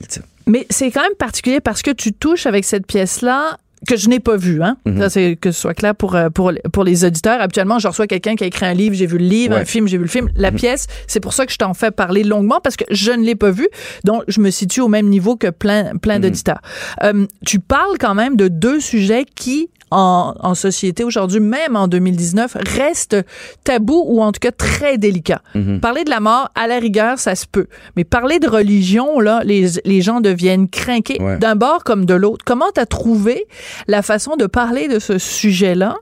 Mais 0.47 0.65
c'est 0.71 0.89
quand 0.89 1.03
même 1.03 1.15
particulier 1.19 1.59
parce 1.59 1.83
que 1.83 1.91
tu 1.91 2.11
touches 2.11 2.47
avec 2.47 2.65
cette 2.65 2.87
pièce-là 2.87 3.59
que 3.85 3.95
je 3.95 4.09
n'ai 4.09 4.19
pas 4.19 4.37
vu, 4.37 4.63
hein. 4.63 4.77
Mhm. 4.85 5.09
c'est 5.09 5.35
que 5.35 5.51
ce 5.51 5.61
soit 5.61 5.73
clair 5.73 5.93
pour 5.93 6.15
euh, 6.15 6.29
pour 6.29 6.51
pour 6.73 6.83
les 6.83 7.05
auditeurs. 7.05 7.41
Habituellement, 7.41 7.79
je 7.79 7.87
reçois 7.87 8.07
quelqu'un 8.07 8.35
qui 8.35 8.43
a 8.43 8.47
écrit 8.47 8.65
un 8.65 8.73
livre, 8.73 8.95
j'ai 8.95 9.05
vu 9.05 9.17
le 9.17 9.25
livre, 9.25 9.55
un 9.55 9.65
film, 9.65 9.87
j'ai 9.87 9.97
vu 9.97 10.03
le 10.03 10.09
film. 10.09 10.29
La 10.35 10.51
mhm. 10.51 10.57
pièce, 10.57 10.87
c'est 11.05 11.19
pour 11.19 11.33
ça 11.33 11.45
que 11.45 11.51
je 11.51 11.57
t'en 11.57 11.73
fais 11.73 11.91
parler 11.91 12.23
longuement 12.23 12.59
parce 12.61 12.75
que 12.75 12.85
je 12.89 13.11
ne 13.11 13.23
l'ai 13.23 13.35
pas 13.35 13.51
vu, 13.51 13.67
donc 14.03 14.23
je 14.27 14.41
me 14.41 14.49
situe 14.49 14.81
au 14.81 14.87
même 14.87 15.07
niveau 15.07 15.35
que 15.35 15.49
plein 15.49 15.95
plein 15.97 16.15
mhm. 16.15 16.23
d'auditeurs. 16.23 16.61
Euh, 17.03 17.25
tu 17.45 17.59
parles 17.59 17.97
quand 17.99 18.15
même 18.15 18.35
de 18.35 18.47
deux 18.47 18.79
sujets 18.79 19.25
qui 19.35 19.69
en, 19.91 20.33
en 20.39 20.55
société 20.55 21.03
aujourd'hui, 21.03 21.39
même 21.39 21.75
en 21.75 21.87
2019, 21.87 22.57
reste 22.77 23.17
tabou 23.63 24.03
ou 24.05 24.21
en 24.21 24.31
tout 24.31 24.39
cas 24.39 24.51
très 24.51 24.97
délicat. 24.97 25.41
Mhm. 25.55 25.79
Parler 25.79 26.03
de 26.03 26.09
la 26.09 26.19
mort, 26.19 26.49
à 26.55 26.67
la 26.67 26.79
rigueur, 26.79 27.19
ça 27.19 27.35
se 27.35 27.45
peut. 27.45 27.67
Mais 27.95 28.03
parler 28.03 28.39
de 28.39 28.49
religion, 28.49 29.19
là, 29.19 29.41
les, 29.45 29.67
les 29.85 30.01
gens 30.01 30.19
deviennent 30.21 30.67
craqués 30.67 31.19
d'un 31.39 31.55
bord 31.55 31.83
comme 31.83 32.05
de 32.05 32.13
l'autre. 32.13 32.43
Comment 32.45 32.71
t'as 32.73 32.85
trouvé 32.85 33.45
la 33.87 34.01
façon 34.01 34.35
de 34.35 34.45
parler 34.45 34.87
de 34.87 34.99
ce 34.99 35.17
sujet-là 35.17 35.95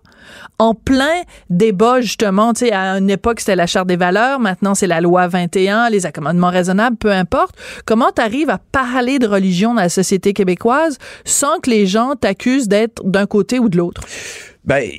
en 0.57 0.73
plein 0.73 1.23
débat, 1.49 2.01
justement, 2.01 2.53
tu 2.53 2.65
sais, 2.65 2.71
à 2.71 2.97
une 2.97 3.09
époque, 3.09 3.39
c'était 3.41 3.55
la 3.55 3.67
Charte 3.67 3.87
des 3.87 3.95
valeurs, 3.95 4.39
maintenant, 4.39 4.73
c'est 4.73 4.87
la 4.87 5.01
loi 5.01 5.27
21, 5.27 5.89
les 5.89 6.05
accommodements 6.05 6.49
raisonnables, 6.49 6.97
peu 6.97 7.11
importe. 7.11 7.55
Comment 7.85 8.11
tu 8.15 8.21
à 8.49 8.57
parler 8.57 9.19
de 9.19 9.27
religion 9.27 9.73
dans 9.73 9.81
la 9.81 9.89
société 9.89 10.33
québécoise 10.33 10.97
sans 11.25 11.59
que 11.59 11.69
les 11.69 11.85
gens 11.85 12.15
t'accusent 12.15 12.67
d'être 12.67 13.03
d'un 13.03 13.25
côté 13.25 13.59
ou 13.59 13.69
de 13.69 13.77
l'autre? 13.77 14.01
Ben, 14.65 14.89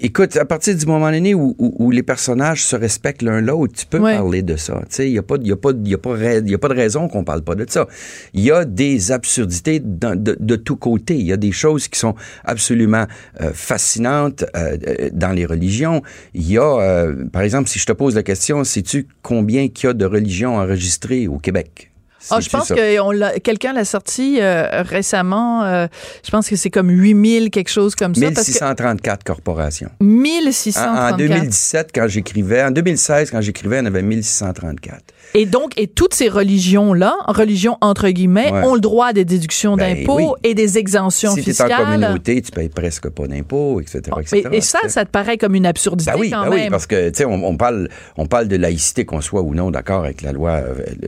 écoute, 0.00 0.36
à 0.36 0.44
partir 0.44 0.76
du 0.76 0.86
moment 0.86 1.10
donné 1.10 1.34
où, 1.34 1.56
où, 1.58 1.90
les 1.90 2.04
personnages 2.04 2.64
se 2.64 2.76
respectent 2.76 3.22
l'un 3.22 3.40
l'autre, 3.40 3.74
tu 3.76 3.84
peux 3.84 3.98
parler 3.98 4.42
de 4.42 4.56
ça. 4.56 4.80
Tu 4.88 4.96
sais, 4.96 5.10
il 5.10 5.14
y 5.14 5.18
a 5.18 5.24
pas, 5.24 5.36
y 5.42 5.50
a 5.50 5.56
pas, 5.56 5.72
y 5.84 5.94
a 5.94 5.98
pas, 5.98 6.16
y 6.16 6.54
a 6.54 6.58
pas 6.58 6.68
de 6.68 6.74
raison 6.74 7.08
qu'on 7.08 7.24
parle 7.24 7.42
pas 7.42 7.56
de 7.56 7.66
ça. 7.68 7.88
Il 8.32 8.42
y 8.42 8.52
a 8.52 8.64
des 8.64 9.10
absurdités 9.10 9.80
de, 9.80 10.14
de, 10.14 10.36
de 10.38 10.56
tous 10.56 10.76
côtés. 10.76 11.16
Il 11.16 11.26
y 11.26 11.32
a 11.32 11.36
des 11.36 11.50
choses 11.50 11.88
qui 11.88 11.98
sont 11.98 12.14
absolument 12.44 13.06
euh, 13.40 13.50
fascinantes 13.52 14.44
euh, 14.54 14.76
euh, 14.86 15.10
dans 15.12 15.32
les 15.32 15.46
religions. 15.46 16.02
Il 16.34 16.48
y 16.48 16.58
a, 16.58 17.08
par 17.32 17.42
exemple, 17.42 17.68
si 17.68 17.80
je 17.80 17.86
te 17.86 17.92
pose 17.92 18.14
la 18.14 18.22
question, 18.22 18.62
sais-tu 18.62 19.08
combien 19.22 19.68
qu'il 19.68 19.88
y 19.88 19.90
a 19.90 19.94
de 19.94 20.06
religions 20.06 20.56
enregistrées 20.56 21.26
au 21.26 21.38
Québec? 21.38 21.90
Ah, 22.30 22.40
je 22.40 22.48
pense 22.48 22.68
que 22.68 23.38
quelqu'un 23.38 23.72
l'a 23.72 23.84
sorti 23.84 24.38
euh, 24.40 24.82
récemment. 24.82 25.64
Euh, 25.64 25.86
je 26.24 26.30
pense 26.30 26.48
que 26.48 26.56
c'est 26.56 26.70
comme 26.70 26.90
8000, 26.90 27.50
quelque 27.50 27.70
chose 27.70 27.94
comme 27.94 28.14
ça. 28.14 28.26
1634 28.26 29.24
corporations. 29.24 29.90
1634. 30.00 31.12
En, 31.12 31.14
en 31.14 31.16
2017, 31.16 31.90
quand 31.94 32.08
j'écrivais, 32.08 32.62
en 32.62 32.70
2016, 32.70 33.30
quand 33.30 33.40
j'écrivais, 33.40 33.80
on 33.82 33.86
avait 33.86 34.02
1634. 34.02 35.02
Et 35.34 35.46
donc, 35.46 35.78
et 35.78 35.86
toutes 35.86 36.14
ces 36.14 36.28
religions-là, 36.28 37.14
religions 37.26 37.76
entre 37.80 38.08
guillemets, 38.08 38.50
ont 38.64 38.74
le 38.74 38.80
droit 38.80 39.08
à 39.08 39.12
des 39.12 39.24
déductions 39.24 39.76
ben 39.76 39.94
d'impôts 39.94 40.36
et 40.42 40.54
des 40.54 40.78
exemptions 40.78 41.34
fiscales. 41.34 41.54
Si 41.54 41.74
tu 41.74 41.80
es 41.80 41.84
en 41.84 41.84
communauté, 41.84 42.42
tu 42.42 42.50
payes 42.50 42.68
presque 42.68 43.08
pas 43.10 43.26
d'impôts, 43.26 43.80
etc., 43.80 44.00
etc. 44.20 44.48
Et, 44.52 44.60
ça, 44.60 44.78
ça 44.88 45.04
te 45.04 45.10
paraît 45.10 45.36
comme 45.36 45.54
une 45.54 45.66
absurdité 45.66 46.10
ben 46.12 46.18
oui, 46.18 46.30
quand 46.30 46.44
ben 46.44 46.50
même. 46.50 46.60
oui, 46.64 46.70
parce 46.70 46.86
que, 46.86 47.10
tu 47.10 47.18
sais, 47.18 47.24
on, 47.24 47.56
parle, 47.56 47.88
on 48.16 48.26
parle 48.26 48.48
de 48.48 48.56
laïcité, 48.56 49.04
qu'on 49.04 49.20
soit 49.20 49.42
ou 49.42 49.54
non 49.54 49.70
d'accord 49.70 50.04
avec 50.04 50.22
la 50.22 50.32
loi 50.32 50.62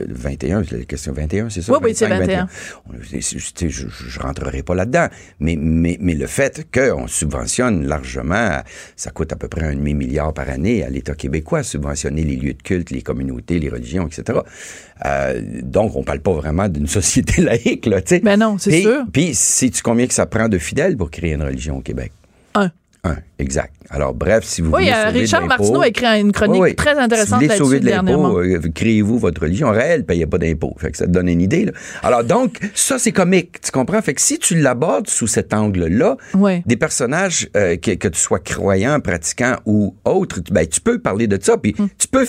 21, 0.09 0.59
euh, 0.59 0.63
c'est 0.69 0.77
la 0.77 0.85
question 0.85 1.10
21, 1.11 1.49
c'est 1.49 1.61
ça? 1.61 1.71
Oui, 1.73 1.79
oui, 1.83 1.91
c'est 1.95 2.07
21. 2.07 2.47
Je, 3.01 3.67
je, 3.69 4.19
rentrerai 4.19 4.63
pas 4.63 4.75
là-dedans. 4.75 5.07
Mais, 5.39 5.55
mais, 5.57 5.97
mais 5.99 6.13
le 6.13 6.27
fait 6.27 6.67
qu'on 6.73 7.07
subventionne 7.07 7.85
largement, 7.85 8.59
ça 8.95 9.11
coûte 9.11 9.33
à 9.33 9.35
peu 9.35 9.47
près 9.47 9.63
un 9.63 9.75
demi-milliard 9.75 10.33
par 10.33 10.49
année 10.49 10.83
à 10.83 10.89
l'État 10.89 11.15
québécois, 11.15 11.63
subventionner 11.63 12.23
les 12.23 12.35
lieux 12.35 12.53
de 12.53 12.61
culte, 12.61 12.91
les 12.91 13.01
communautés, 13.01 13.59
les 13.59 13.69
religions, 13.69 14.07
etc. 14.07 14.39
Euh, 15.05 15.41
donc, 15.63 15.95
on 15.95 16.03
parle 16.03 16.19
pas 16.19 16.33
vraiment 16.33 16.67
d'une 16.67 16.87
société 17.01 17.41
laïque, 17.41 17.85
là, 17.85 18.01
tu 18.01 18.15
sais. 18.15 18.19
Ben 18.19 18.37
non, 18.37 18.57
c'est 18.57 18.81
sûr. 18.81 19.03
Puis, 19.11 19.33
sais-tu 19.33 19.81
combien 19.81 20.07
que 20.07 20.13
ça 20.13 20.25
prend 20.25 20.49
de 20.49 20.57
fidèles 20.57 20.97
pour 20.97 21.11
créer 21.11 21.33
une 21.33 21.43
religion 21.43 21.77
au 21.77 21.81
Québec? 21.81 22.11
Un. 22.55 22.71
Un, 23.03 23.15
exact. 23.39 23.73
Alors, 23.89 24.13
bref, 24.13 24.43
si 24.45 24.61
vous 24.61 24.69
oui, 24.69 24.83
voulez. 24.83 24.91
Oui, 24.91 25.07
euh, 25.07 25.09
Richard 25.09 25.47
Martineau 25.47 25.81
a 25.81 25.87
écrit 25.87 26.05
une 26.05 26.31
chronique 26.31 26.75
très 26.75 26.97
intéressante 26.99 27.41
si 27.41 27.47
vous 27.47 27.53
voulez 27.53 27.57
sauver 27.57 27.79
de 27.79 27.89
l'impôt, 27.89 28.39
euh, 28.39 28.59
créez-vous 28.75 29.17
votre 29.17 29.41
religion. 29.41 29.71
Réel, 29.71 30.05
payez 30.05 30.27
pas 30.27 30.37
d'impôt. 30.37 30.75
Fait 30.77 30.91
que 30.91 30.97
ça 30.97 31.05
te 31.05 31.11
donne 31.11 31.27
une 31.27 31.41
idée. 31.41 31.65
Là. 31.65 31.71
Alors, 32.03 32.23
donc, 32.23 32.59
ça, 32.75 32.99
c'est 32.99 33.11
comique. 33.11 33.59
Tu 33.61 33.71
comprends? 33.71 34.01
Fait 34.03 34.13
que 34.13 34.21
si 34.21 34.37
tu 34.37 34.55
l'abordes 34.55 35.09
sous 35.09 35.25
cet 35.25 35.53
angle-là, 35.53 36.17
des 36.65 36.77
personnages, 36.77 37.49
euh, 37.57 37.75
que, 37.75 37.91
que, 37.95 38.07
tu 38.07 38.19
sois 38.19 38.39
croyant, 38.39 38.99
pratiquant 38.99 39.55
ou 39.65 39.95
autre, 40.05 40.39
ben, 40.51 40.67
tu 40.67 40.79
peux 40.79 40.99
parler 40.99 41.25
de 41.25 41.39
ça. 41.41 41.57
Puis, 41.57 41.73
hum. 41.79 41.89
tu 41.97 42.07
peux 42.07 42.27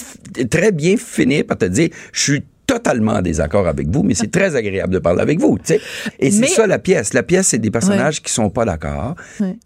très 0.48 0.72
bien 0.72 0.96
finir 0.96 1.44
par 1.44 1.58
te 1.58 1.66
dire, 1.66 1.90
je 2.12 2.20
suis 2.20 2.42
totalement 2.72 3.12
en 3.12 3.22
désaccord 3.22 3.66
avec 3.66 3.88
vous, 3.88 4.02
mais 4.02 4.14
c'est 4.14 4.30
très 4.38 4.56
agréable 4.56 4.94
de 4.94 4.98
parler 4.98 5.20
avec 5.20 5.38
vous. 5.40 5.58
Tu 5.58 5.74
sais. 5.74 5.80
Et 6.18 6.30
c'est 6.30 6.46
ça 6.46 6.66
la 6.66 6.78
pièce. 6.78 7.12
La 7.12 7.22
pièce, 7.22 7.48
c'est 7.48 7.58
des 7.58 7.70
personnages 7.70 8.22
qui 8.22 8.32
sont 8.32 8.50
pas 8.50 8.64
d'accord 8.64 9.14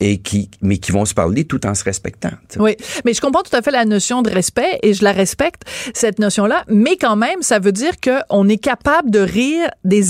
et 0.00 0.18
qui, 0.18 0.50
mais 0.62 0.78
qui 0.78 0.92
vont 0.92 1.04
se 1.04 1.14
parler 1.14 1.44
tout 1.44 1.64
en 1.66 1.74
se 1.74 1.84
respectant. 1.84 2.30
Oui, 2.58 2.76
mais 3.04 3.14
je 3.14 3.20
comprends 3.20 3.42
tout 3.42 3.54
à 3.54 3.62
fait 3.62 3.70
la 3.70 3.84
notion 3.84 4.22
de 4.22 4.30
respect 4.30 4.78
et 4.82 4.94
je 4.94 5.04
la 5.04 5.12
respecte 5.12 5.62
cette 5.94 6.18
notion-là. 6.18 6.64
Mais 6.68 6.96
quand 6.96 7.16
même, 7.16 7.42
ça 7.42 7.58
veut 7.58 7.72
dire 7.72 8.00
que 8.00 8.18
on 8.30 8.48
est 8.48 8.56
capable 8.56 9.10
de 9.10 9.20
rire 9.20 9.68
des, 9.84 10.02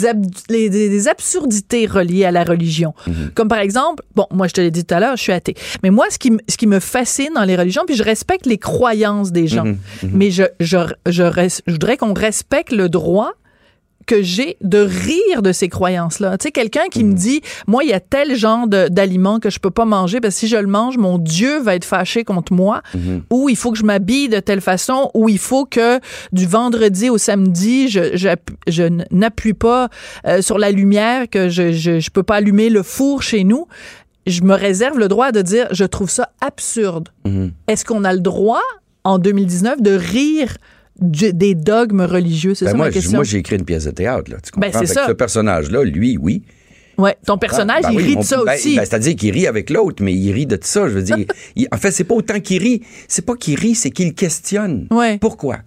des, 0.49 1.09
absurdités 1.09 1.87
reliées 1.87 2.25
à 2.25 2.31
la 2.31 2.45
religion. 2.45 2.95
Mhm. 3.07 3.31
Comme 3.35 3.49
par 3.49 3.59
exemple, 3.59 4.03
bon, 4.15 4.26
moi 4.31 4.49
je 4.49 4.55
te 4.55 4.61
l'ai 4.61 4.71
dit 4.71 4.85
tout 4.85 4.95
à 4.95 5.00
l'heure, 5.00 5.17
je 5.17 5.23
suis 5.23 5.33
athée. 5.33 5.55
Mais 5.83 5.91
moi, 5.91 6.07
ce 6.11 6.19
qui, 6.19 6.33
ce 6.49 6.57
qui 6.57 6.67
me 6.67 6.81
fascine 6.81 7.31
dans 7.35 7.45
les 7.45 7.57
religions, 7.57 7.83
puis 7.87 7.97
je 7.97 8.03
respecte 8.03 8.47
les 8.47 8.59
croyances 8.59 9.33
des 9.33 9.47
gens, 9.47 9.65
mhm. 9.65 9.79
Mhm. 10.03 10.11
mais 10.15 10.31
je, 10.31 10.45
je, 10.61 10.79
je, 11.07 11.61
je 11.67 11.73
voudrais 11.73 11.97
qu'on 11.97 12.15
respecte 12.15 12.73
le 12.73 12.86
droit 12.88 13.33
que 14.07 14.23
j'ai 14.23 14.57
de 14.62 14.78
rire 14.78 15.43
de 15.43 15.52
ces 15.52 15.69
croyances-là. 15.69 16.38
Tu 16.38 16.45
sais, 16.45 16.52
quelqu'un 16.52 16.87
qui 16.90 17.05
me 17.05 17.11
mhm. 17.11 17.16
dit, 17.16 17.40
moi, 17.66 17.83
il 17.85 17.90
y 17.90 17.93
a 17.93 18.00
tel 18.00 18.37
genre 18.37 18.66
d'aliments 18.69 19.40
que 19.40 19.50
je 19.50 19.59
peux 19.59 19.71
pas 19.71 19.85
manger 19.85 20.21
parce 20.21 20.35
que 20.35 20.40
si 20.40 20.49
je 20.49 20.57
le 20.57 20.69
mange, 20.69 20.97
mon 20.97 21.19
Dieu 21.19 21.61
va 21.61 21.75
être 21.75 21.85
fâché 21.85 22.25
contre 22.25 22.52
moi, 22.52 22.83
mhm. 22.95 23.25
ou 23.31 23.49
il 23.49 23.57
faut 23.57 23.73
que 23.73 23.78
je 23.78 23.85
m'habille 23.85 24.28
de 24.28 24.38
telle 24.38 24.61
façon, 24.61 25.11
ou 25.14 25.28
il 25.28 25.38
faut 25.38 25.66
que 25.66 26.00
du 26.33 26.47
vendredi 26.47 27.11
au 27.11 27.19
samedi, 27.19 27.88
je, 27.88 28.16
je, 28.16 28.28
je 28.69 28.85
n'appuie 29.11 29.55
pas 29.55 29.88
euh, 30.26 30.40
sur 30.40 30.59
la 30.59 30.71
lumière, 30.71 31.28
que 31.28 31.49
je, 31.49 31.73
je, 31.73 31.99
je 31.99 32.11
peux 32.11 32.23
pas 32.23 32.37
allumer 32.37 32.71
le 32.71 32.83
four 32.83 33.23
chez 33.23 33.43
nous. 33.43 33.66
Je 34.26 34.43
me 34.43 34.55
réserve 34.55 34.99
le 34.99 35.09
droit 35.09 35.33
de 35.33 35.43
dire, 35.43 35.66
je 35.73 35.85
trouve 35.85 36.11
ça 36.11 36.31
absurde. 36.40 37.09
Mhm. 37.25 37.52
Est-ce 37.66 37.85
qu'on 37.85 38.05
a 38.05 38.12
le 38.12 38.21
droit, 38.21 38.62
en 39.02 39.19
2019, 39.19 39.83
de 39.83 39.93
rire 39.93 40.57
des 41.00 41.55
dogmes 41.55 42.03
religieux, 42.03 42.55
c'est 42.55 42.67
ben 42.67 42.71
ça 42.73 42.76
moi, 42.76 42.87
ma 42.87 42.93
question? 42.93 43.19
Moi, 43.19 43.25
j'ai 43.25 43.38
écrit 43.38 43.57
une 43.57 43.65
pièce 43.65 43.85
de 43.85 43.91
théâtre, 43.91 44.31
là. 44.31 44.38
Tu 44.43 44.50
ben, 44.59 44.71
comprends? 44.71 44.81
Ben, 44.81 45.07
Ce 45.09 45.12
personnage-là, 45.12 45.85
lui, 45.85 46.17
oui. 46.17 46.43
Ouais, 46.99 47.15
ton 47.26 47.37
personnage, 47.37 47.83
ben 47.83 47.93
il 47.93 47.99
rit 47.99 48.17
de 48.17 48.23
ça 48.23 48.43
aussi. 48.43 48.76
C'est-à-dire 48.76 49.17
qu'il 49.17 49.31
rit 49.31 49.47
avec 49.47 49.69
l'autre, 49.69 50.03
mais 50.03 50.15
il 50.15 50.33
rit 50.33 50.47
de 50.47 50.59
ça. 50.62 50.88
Je 50.88 50.95
veux 50.95 51.03
dire, 51.03 51.19
en 51.73 51.76
fait, 51.76 51.91
c'est 51.91 52.05
pas 52.05 52.15
autant 52.15 52.41
qu'il 52.41 52.62
rit. 52.62 52.83
C'est 53.07 53.25
pas 53.25 53.37
qu'il 53.37 53.59
rit, 53.59 53.75
c'est 53.75 53.91
qu'il 53.91 54.15
questionne. 54.15 54.87
Ouais. 54.91 55.19
Pourquoi? 55.19 55.59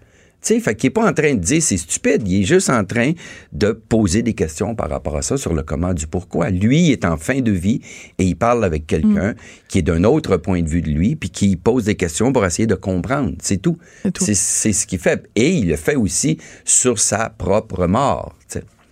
Tu 0.42 0.54
sais, 0.54 0.60
fait 0.60 0.76
qu'il 0.76 0.88
est 0.88 0.92
pas 0.92 1.10
en 1.10 1.14
train 1.14 1.34
de 1.34 1.40
dire 1.40 1.62
c'est 1.62 1.78
stupide, 1.78 2.28
il 2.28 2.42
est 2.42 2.46
juste 2.46 2.70
en 2.70 2.86
train 2.86 3.12
de 3.52 3.72
poser 3.72 4.22
des 4.22 4.34
questions 4.34 4.74
par 4.74 4.90
rapport 4.90 5.18
à 5.18 5.22
ça 5.22 5.38
sur 5.38 5.54
le 5.54 5.64
comment 5.64 5.94
du 5.94 6.08
pourquoi. 6.08 6.50
Lui 6.50 6.88
il 6.88 6.92
est 6.92 7.06
en 7.06 7.18
fin 7.18 7.42
de 7.42 7.52
vie 7.52 7.82
et 8.18 8.24
il 8.24 8.36
parle 8.36 8.64
avec 8.64 8.88
quelqu'un 8.88 9.32
mm. 9.32 9.36
qui 9.68 9.80
est 9.80 9.84
d'un 9.84 10.04
autre 10.06 10.38
point 10.38 10.62
de 10.62 10.70
vue 10.70 10.82
de 10.82 10.90
lui 10.90 11.16
puis 11.16 11.30
qui 11.30 11.56
pose 11.58 11.86
des 11.86 11.96
questions 11.96 12.32
pour 12.32 12.46
essayer 12.46 12.68
de 12.68 12.76
comprendre, 12.76 13.34
c'est 13.42 13.62
tout. 13.62 13.78
C'est 14.16 14.34
ce 14.74 14.88
qu'il 14.88 15.00
fait 15.00 15.30
et 15.36 15.50
il 15.50 15.68
le 15.68 15.76
fait 15.76 15.96
aussi 15.96 16.38
sur 16.64 17.00
sa 17.00 17.30
propre 17.30 17.88
mort. 17.88 18.36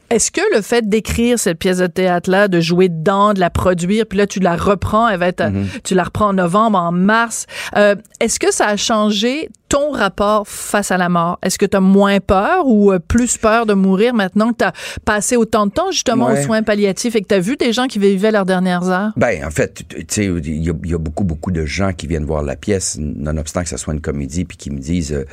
Est-ce 0.09 0.31
que 0.31 0.41
le 0.55 0.61
fait 0.61 0.87
d'écrire 0.87 1.37
cette 1.37 1.59
pièce 1.59 1.79
de 1.79 1.87
théâtre-là, 1.87 2.47
de 2.47 2.59
jouer 2.59 2.89
dedans, 2.89 3.33
de 3.33 3.39
la 3.39 3.49
produire, 3.49 4.05
puis 4.05 4.17
là 4.17 4.27
tu 4.27 4.39
la 4.39 4.55
reprends, 4.55 5.07
elle 5.07 5.19
va 5.19 5.27
être, 5.27 5.43
mm-hmm. 5.43 5.81
tu 5.83 5.95
la 5.95 6.03
reprends 6.03 6.27
en 6.27 6.33
novembre, 6.33 6.77
en 6.79 6.91
mars, 6.91 7.45
euh, 7.75 7.95
est-ce 8.19 8.39
que 8.39 8.53
ça 8.53 8.67
a 8.67 8.77
changé 8.77 9.49
ton 9.69 9.91
rapport 9.91 10.47
face 10.47 10.91
à 10.91 10.97
la 10.97 11.09
mort? 11.09 11.39
Est-ce 11.43 11.57
que 11.57 11.65
tu 11.65 11.75
as 11.75 11.81
moins 11.81 12.19
peur 12.19 12.67
ou 12.67 12.91
euh, 12.91 12.99
plus 12.99 13.37
peur 13.37 13.65
de 13.65 13.73
mourir 13.73 14.13
maintenant 14.13 14.51
que 14.51 14.57
tu 14.59 14.63
as 14.63 14.73
passé 15.03 15.35
autant 15.35 15.67
de 15.67 15.71
temps 15.71 15.91
justement 15.91 16.27
aux 16.31 16.37
soins 16.37 16.63
palliatifs 16.63 17.15
et 17.15 17.21
que 17.21 17.27
tu 17.27 17.35
as 17.35 17.39
vu 17.39 17.57
des 17.57 17.73
gens 17.73 17.87
qui 17.87 17.99
vivaient 17.99 18.31
leurs 18.31 18.45
dernières 18.45 18.87
heures? 18.89 19.11
Ben, 19.17 19.45
en 19.45 19.51
fait, 19.51 19.83
tu 19.89 20.05
sais, 20.07 20.25
il 20.25 20.63
y, 20.63 20.93
a 20.93 20.97
beaucoup, 20.97 21.25
beaucoup 21.25 21.51
de 21.51 21.65
gens 21.65 21.91
qui 21.91 22.07
viennent 22.07 22.25
voir 22.25 22.43
la 22.43 22.55
pièce, 22.55 22.97
nonobstant 22.97 23.63
que 23.63 23.69
ce 23.69 23.77
soit 23.77 23.93
une 23.93 24.01
comédie, 24.01 24.45
puis 24.45 24.57
qui 24.57 24.71
me 24.71 24.79
disent... 24.79 25.13
Euh, 25.13 25.25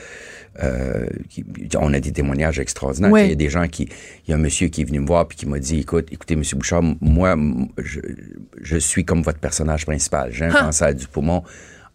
euh, 0.62 1.06
on 1.78 1.92
a 1.92 2.00
des 2.00 2.12
témoignages 2.12 2.58
extraordinaires. 2.58 3.10
Il 3.18 3.28
y 3.28 3.32
a 3.32 3.36
des 3.36 3.48
gens 3.48 3.66
qui, 3.68 3.88
il 4.26 4.30
y 4.30 4.32
a 4.32 4.36
un 4.36 4.40
monsieur 4.40 4.68
qui 4.68 4.82
est 4.82 4.84
venu 4.84 5.00
me 5.00 5.06
voir 5.06 5.26
puis 5.26 5.36
qui 5.36 5.46
m'a 5.46 5.58
dit, 5.58 5.80
écoute, 5.80 6.08
écoutez, 6.12 6.36
monsieur 6.36 6.56
Bouchard, 6.56 6.82
moi, 7.00 7.36
je, 7.78 8.00
je 8.60 8.76
suis 8.76 9.04
comme 9.04 9.22
votre 9.22 9.38
personnage 9.38 9.86
principal. 9.86 10.32
J'ai 10.32 10.44
un 10.44 10.52
cancer 10.52 10.94
du 10.94 11.06
poumon 11.06 11.42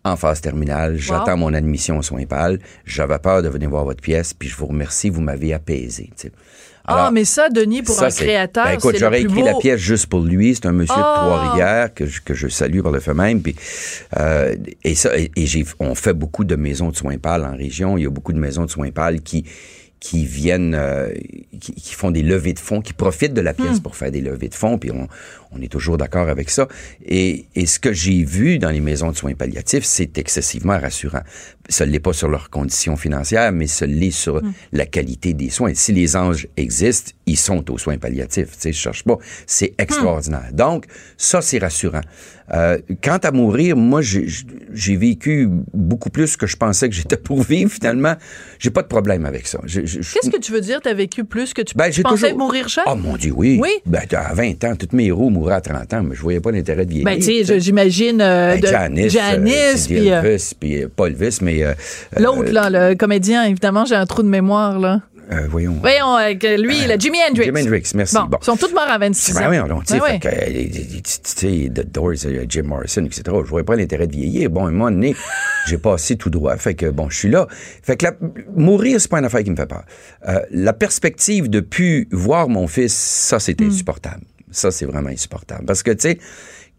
en 0.04 0.16
phase 0.16 0.42
terminale. 0.42 0.98
J'attends 0.98 1.38
mon 1.38 1.54
admission 1.54 1.98
aux 1.98 2.01
soins 2.01 2.25
pâles. 2.25 2.60
J'avais 2.86 3.20
peur 3.20 3.42
de 3.42 3.50
venir 3.50 3.70
voir 3.70 3.86
votre 3.86 4.01
pièce, 4.01 4.34
puis 4.34 4.50
je 4.50 4.56
vous 4.56 4.68
remercie, 4.68 5.10
vous 5.10 5.22
m'avez 5.22 5.54
apaisé. 5.54 6.10
Ah, 6.89 7.12
mais 7.12 7.25
ça, 7.25 7.50
Denis, 7.50 7.81
pour 7.81 8.01
un 8.01 8.10
créateur, 8.10 8.65
ben, 8.65 8.72
écoute, 8.74 8.96
j'aurais 8.98 9.22
écrit 9.22 9.43
la 9.43 9.55
pièce 9.55 9.79
juste 9.79 10.08
pour 10.08 10.22
lui. 10.22 10.55
C'est 10.55 10.65
un 10.65 10.72
monsieur 10.72 10.96
de 10.96 11.01
ah! 11.01 11.22
Trois-Rivières 11.24 11.93
que 11.93 12.05
je, 12.05 12.22
que 12.22 12.34
je 12.34 12.48
salue 12.48 12.81
par 12.81 12.91
le 12.91 13.00
fait 13.00 13.13
même. 13.13 13.41
Puis, 13.41 13.55
euh, 14.17 14.55
et 14.84 14.96
ça, 14.96 15.12
et, 15.17 15.31
j'ai, 15.36 15.65
on 15.79 15.96
fait 15.96 16.13
beaucoup 16.13 16.43
de 16.43 16.55
maisons 16.55 16.89
de 16.89 16.96
soins 16.96 17.17
pâles 17.17 17.46
en 17.46 17.55
région. 17.55 17.98
Il 17.98 18.03
y 18.03 18.08
a 18.08 18.10
beaucoup 18.10 18.34
de 18.34 18.39
maisons 18.39 18.65
de 18.65 18.69
soins 18.69 18.91
pâles 18.91 19.22
qui 19.22 19.46
qui 20.00 20.25
viennent, 20.25 20.75
euh, 20.75 21.13
qui, 21.60 21.74
qui, 21.74 21.94
font 21.94 22.12
des 22.12 22.22
levées 22.22 22.53
de 22.53 22.60
fonds, 22.60 22.82
qui 22.82 22.94
profitent 22.94 23.34
de 23.34 23.41
la 23.41 23.53
pièce 23.53 23.79
hmm. 23.79 23.82
pour 23.82 23.96
faire 23.96 24.12
des 24.12 24.22
levées 24.22 24.48
de 24.48 24.56
fonds, 24.56 24.77
puis 24.77 24.91
on, 24.91 25.08
on 25.51 25.62
est 25.62 25.68
toujours 25.68 25.98
d'accord 25.98 26.29
avec 26.29 26.50
ça. 26.50 26.68
Et, 27.06 27.46
et 27.56 27.65
ce 27.65 27.79
que 27.79 27.91
j'ai 27.91 28.24
vu 28.24 28.60
dans 28.60 28.70
les 28.70 28.79
maisons 28.79 29.12
de 29.12 29.18
soins 29.18 29.34
palliatifs, 29.34 29.84
c'est 29.84 30.18
excessivement 30.18 30.79
rassurant. 30.79 31.22
Ça 31.68 31.86
ne 31.86 31.91
l'est 31.91 32.00
pas 32.00 32.13
sur 32.13 32.29
leurs 32.29 32.50
conditions 32.50 32.96
financières, 32.96 33.51
mais 33.51 33.68
ça 33.68 33.86
l'est 33.86 34.12
sur 34.12 34.41
hmm. 34.41 34.53
la 34.72 34.86
qualité 34.86 35.34
des 35.34 35.50
soins. 35.50 35.74
Si 35.74 35.91
les 35.91 36.15
anges 36.15 36.48
existent, 36.56 37.12
ils 37.25 37.38
sont 37.38 37.70
aux 37.70 37.77
soins 37.77 37.98
palliatifs. 37.98 38.51
Tu 38.53 38.60
sais, 38.60 38.74
je 38.74 38.79
cherche 38.79 39.03
pas. 39.03 39.18
C'est 39.48 39.74
extraordinaire. 39.77 40.50
Donc, 40.53 40.86
ça, 41.18 41.41
c'est 41.41 41.60
rassurant. 41.60 42.01
Euh, 42.53 42.77
quant 43.03 43.18
à 43.18 43.32
mourir, 43.32 43.75
moi, 43.75 44.01
j'ai 44.01 44.96
vécu 44.96 45.50
beaucoup 45.74 46.10
plus 46.10 46.36
que 46.36 46.48
je 46.48 46.58
pensais 46.58 46.89
que 46.89 46.96
j'étais 46.96 47.18
pour 47.18 47.44
vivre. 47.44 47.72
Finalement, 47.72 48.15
j'ai 48.58 48.72
pas 48.72 48.82
de 48.82 48.88
problème 48.88 49.25
avec 49.25 49.48
ça. 49.48 49.60
Qu'est-ce 49.65 50.29
que 50.29 50.39
tu 50.39 50.51
veux 50.51 50.62
dire, 50.62 50.82
tu 50.82 50.89
as 50.89 50.94
vécu 50.94 51.24
plus 51.24 51.53
que 51.53 51.62
tu 51.62 51.75
ben, 51.75 51.91
pensais 52.03 52.34
mourir 52.34 52.68
cher? 52.70 52.84
Oh 52.88 52.96
mon 52.96 53.18
Dieu, 53.18 53.34
oui. 53.36 53.60
Oui? 53.62 53.70
Ben, 53.86 54.01
à 54.12 54.34
20 54.34 54.63
ans, 54.63 54.75
toutes 54.75 54.94
mes 54.94 55.06
héros 55.06 55.29
mouraient 55.29 55.56
à 55.56 55.62
30 55.62 55.94
ans, 55.94 56.03
mais 56.03 56.15
je 56.15 56.22
voyais 56.22 56.39
pas 56.39 56.51
l'intérêt 56.51 56.86
de 56.86 56.91
vieillir. 56.91 57.06
Ben, 57.06 57.20
tu 57.20 57.44
sais, 57.44 57.60
j'imagine 57.60 58.22
euh, 58.22 58.58
ben, 58.58 58.70
Janice, 58.70 59.13
Janice 59.13 59.88
puis... 59.88 60.08
Elvis, 60.08 60.53
puis 60.60 60.86
pas 60.96 61.08
Elvis, 61.08 61.39
mais... 61.41 61.63
L'autre, 62.18 62.51
là, 62.51 62.70
le 62.70 62.96
comédien, 62.96 63.44
évidemment, 63.46 63.86
j'ai 63.86 63.96
un 63.96 64.06
trou 64.06 64.24
de 64.24 64.29
mémoire, 64.29 64.79
là. 64.79 65.01
Euh, 65.32 65.48
voyons. 65.48 65.78
Voyons, 65.80 66.14
avec 66.16 66.44
lui, 66.44 66.88
le 66.88 67.00
Jimi 67.00 67.20
Hendrix. 67.28 67.46
Jimi 67.46 67.62
Hendrix, 67.62 67.92
merci. 67.94 68.16
Bon, 68.16 68.38
Ils 68.42 68.46
sont 68.46 68.58
tous 68.58 68.74
morts 68.74 68.90
à 68.90 68.98
26 68.98 69.38
ans. 69.38 69.40
Ben 69.42 69.64
oui, 69.68 69.82
tu 69.86 71.02
sais, 71.24 71.72
The 71.74 71.86
Doors, 71.92 72.16
Jim 72.48 72.64
Morrison, 72.64 73.06
etc. 73.06 73.24
Je 73.26 73.50
voyais 73.50 73.64
pas 73.64 73.76
l'intérêt 73.76 74.08
de 74.08 74.14
vieillir. 74.14 74.50
Bon, 74.50 74.66
à 74.66 74.70
un 74.70 74.72
moment 74.72 74.90
donné, 74.90 75.16
j'ai 75.68 75.78
passé 75.78 76.16
tout 76.16 76.32
droit. 76.32 76.58
Fait 76.58 76.74
que, 76.74 76.88
bon, 76.88 77.10
je 77.10 77.18
suis 77.18 77.30
là. 77.30 77.48
Fait 77.84 77.96
que 77.96 78.08
mourir, 78.56 79.00
c'est 79.00 79.10
pas 79.10 79.20
une 79.20 79.26
affaire 79.26 79.44
qui 79.44 79.52
me 79.52 79.56
fait 79.56 79.68
peur. 79.68 79.84
Euh, 80.28 80.40
la 80.52 80.74
perspective 80.74 81.50
de 81.50 81.60
plus 81.60 82.08
voir 82.12 82.50
mon 82.50 82.68
fils, 82.68 82.94
ça, 82.94 83.40
c'est 83.40 83.60
hmm. 83.62 83.68
insupportable. 83.68 84.24
Ça, 84.52 84.72
c'est 84.72 84.86
vraiment 84.86 85.10
insupportable. 85.10 85.66
Parce 85.66 85.84
que, 85.84 85.92
tu 85.92 86.10
sais, 86.10 86.20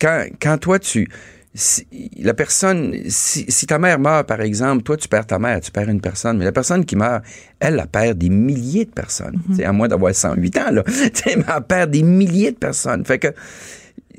quand, 0.01 0.27
quand 0.41 0.59
toi, 0.59 0.79
tu 0.81 1.09
si, 1.53 1.87
la 2.19 2.33
personne, 2.33 2.95
si, 3.09 3.45
si, 3.49 3.67
ta 3.67 3.79
mère 3.79 3.99
meurt, 3.99 4.27
par 4.27 4.41
exemple, 4.41 4.85
toi, 4.85 4.97
tu 4.97 5.09
perds 5.09 5.27
ta 5.27 5.39
mère, 5.39 5.61
tu 5.61 5.73
perds 5.73 5.89
une 5.89 6.01
personne, 6.01 6.39
mais 6.39 6.45
la 6.45 6.53
personne 6.53 6.85
qui 6.85 6.95
meurt, 6.95 7.25
elle, 7.59 7.81
elle 7.81 7.89
perd 7.89 8.19
des 8.19 8.29
milliers 8.29 8.85
de 8.85 8.91
personnes. 8.91 9.41
Mm 9.49 9.65
À 9.65 9.73
moins 9.73 9.89
d'avoir 9.89 10.15
108 10.15 10.59
ans, 10.59 10.71
là. 10.71 10.85
mais 10.87 11.13
elle 11.27 11.63
perd 11.69 11.91
des 11.91 12.03
milliers 12.03 12.53
de 12.53 12.57
personnes. 12.57 13.05
Fait 13.05 13.19
que 13.19 13.29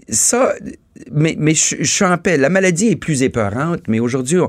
ça, 0.10 0.54
mais, 1.10 1.36
mais 1.40 1.54
je, 1.54 1.84
suis 1.84 2.06
en 2.06 2.18
paix. 2.18 2.38
La 2.38 2.50
maladie 2.50 2.90
est 2.90 2.96
plus 2.98 3.24
épeurante, 3.24 3.84
mais 3.88 4.00
aujourd'hui, 4.00 4.40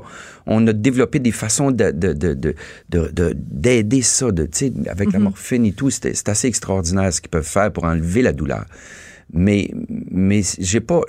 on, 0.45 0.67
a 0.67 0.73
développé 0.73 1.19
des 1.19 1.31
façons 1.31 1.71
d'aider 1.71 2.13
de, 2.13 2.33
de, 2.33 2.53
de, 2.89 3.81
de, 3.81 4.01
ça, 4.01 4.31
de, 4.31 4.49
avec 4.89 5.13
la 5.13 5.19
mhm. 5.19 5.23
morphine 5.23 5.65
et 5.65 5.71
tout. 5.71 5.89
C'est 5.89 6.27
assez 6.27 6.47
extraordinaire 6.47 7.13
ce 7.13 7.21
qu'ils 7.21 7.29
peuvent 7.29 7.47
faire 7.47 7.71
pour 7.71 7.85
enlever 7.85 8.21
la 8.21 8.33
douleur. 8.33 8.65
Mais, 9.31 9.71
mais 10.11 10.41
j'ai 10.59 10.81
pas... 10.81 11.01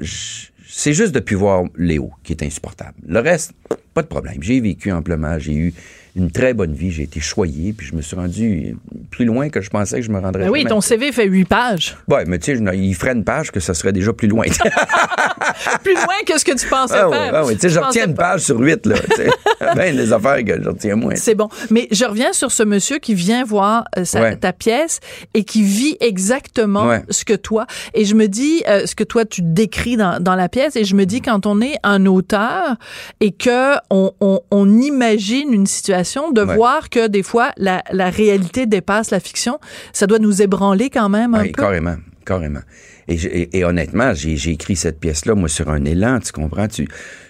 C'est 0.66 0.92
juste 0.92 1.14
depuis 1.14 1.34
voir 1.34 1.64
Léo 1.76 2.10
qui 2.22 2.32
est 2.32 2.42
insupportable. 2.42 2.94
Le 3.06 3.20
reste, 3.20 3.52
pas 3.92 4.02
de 4.02 4.06
problème. 4.06 4.42
J'ai 4.42 4.60
vécu 4.60 4.90
amplement, 4.92 5.38
j'ai 5.38 5.54
eu 5.54 5.74
une 6.16 6.30
très 6.30 6.54
bonne 6.54 6.74
vie. 6.74 6.90
J'ai 6.92 7.02
été 7.02 7.20
choyé, 7.20 7.72
puis 7.72 7.86
je 7.86 7.94
me 7.94 8.02
suis 8.02 8.14
rendu 8.14 8.76
plus 9.10 9.24
loin 9.24 9.48
que 9.48 9.60
je 9.60 9.70
pensais 9.70 9.96
que 9.96 10.06
je 10.06 10.10
me 10.10 10.20
rendrais. 10.20 10.44
Ben 10.44 10.50
oui, 10.50 10.64
ton 10.64 10.80
CV 10.80 11.10
fait 11.10 11.26
huit 11.26 11.44
pages. 11.44 11.96
Oui, 12.08 12.20
mais 12.26 12.38
tu 12.38 12.56
sais, 12.56 12.76
il 12.76 12.94
ferait 12.94 13.12
une 13.12 13.24
page 13.24 13.50
que 13.50 13.60
ça 13.60 13.74
serait 13.74 13.92
déjà 13.92 14.12
plus 14.12 14.28
loin. 14.28 14.44
plus 15.82 15.94
loin 15.94 16.14
que 16.26 16.38
ce 16.38 16.44
que 16.44 16.56
tu 16.56 16.66
pensais 16.68 16.94
ah, 16.96 17.08
faire. 17.10 17.32
Oui, 17.32 17.32
ah, 17.32 17.44
oui. 17.46 17.54
tu 17.54 17.62
sais, 17.62 17.68
je 17.70 17.80
retiens 17.80 18.06
une 18.06 18.14
page 18.14 18.42
sur 18.42 18.60
huit, 18.60 18.86
là. 18.86 18.96
ben, 19.74 19.96
les 19.96 20.12
affaires 20.12 20.44
que 20.44 20.62
je 20.62 20.68
retiens 20.68 20.96
moins. 20.96 21.16
C'est 21.16 21.34
bon. 21.34 21.48
Mais 21.70 21.88
je 21.90 22.04
reviens 22.04 22.32
sur 22.32 22.52
ce 22.52 22.62
monsieur 22.62 22.98
qui 22.98 23.14
vient 23.14 23.44
voir 23.44 23.84
euh, 23.98 24.36
ta 24.36 24.52
pièce 24.52 25.00
et 25.34 25.42
qui 25.42 25.62
vit 25.62 25.96
exactement 26.00 27.00
ce 27.10 27.24
que 27.24 27.34
toi. 27.34 27.66
Et 27.92 28.04
je 28.04 28.14
me 28.14 28.28
dis, 28.28 28.62
euh, 28.68 28.86
ce 28.86 28.94
que 28.94 29.04
toi, 29.04 29.24
tu 29.24 29.42
décris 29.42 29.96
dans, 29.96 30.22
dans, 30.22 30.36
la 30.36 30.48
pièce, 30.48 30.76
et 30.76 30.84
je 30.84 30.94
me 30.94 31.06
dis, 31.06 31.20
quand 31.20 31.46
on 31.46 31.60
est 31.60 31.76
un 31.82 32.06
auteur 32.06 32.76
et 33.20 33.32
que 33.32 33.74
on, 33.90 34.12
on, 34.20 34.40
on 34.50 34.80
imagine 34.80 35.52
une 35.52 35.66
situation 35.66 36.03
de 36.32 36.42
voir 36.42 36.90
que 36.90 37.08
des 37.08 37.22
fois, 37.22 37.52
la, 37.56 37.82
réalité 38.10 38.66
dépasse 38.66 39.10
la 39.10 39.20
fiction. 39.20 39.58
Ça 39.92 40.06
doit 40.06 40.18
nous 40.18 40.42
ébranler 40.42 40.90
quand 40.90 41.08
même 41.08 41.34
un 41.34 41.44
peu? 41.44 41.52
Carrément, 41.52 41.96
carrément. 42.24 42.62
Et, 43.08 43.64
honnêtement, 43.64 44.14
j'ai 44.14 44.50
écrit 44.50 44.76
cette 44.76 44.98
pièce-là, 44.98 45.34
moi, 45.34 45.48
sur 45.48 45.68
un 45.68 45.84
élan, 45.84 46.20
tu 46.20 46.32
comprends? 46.32 46.68
Tu, 46.68 46.88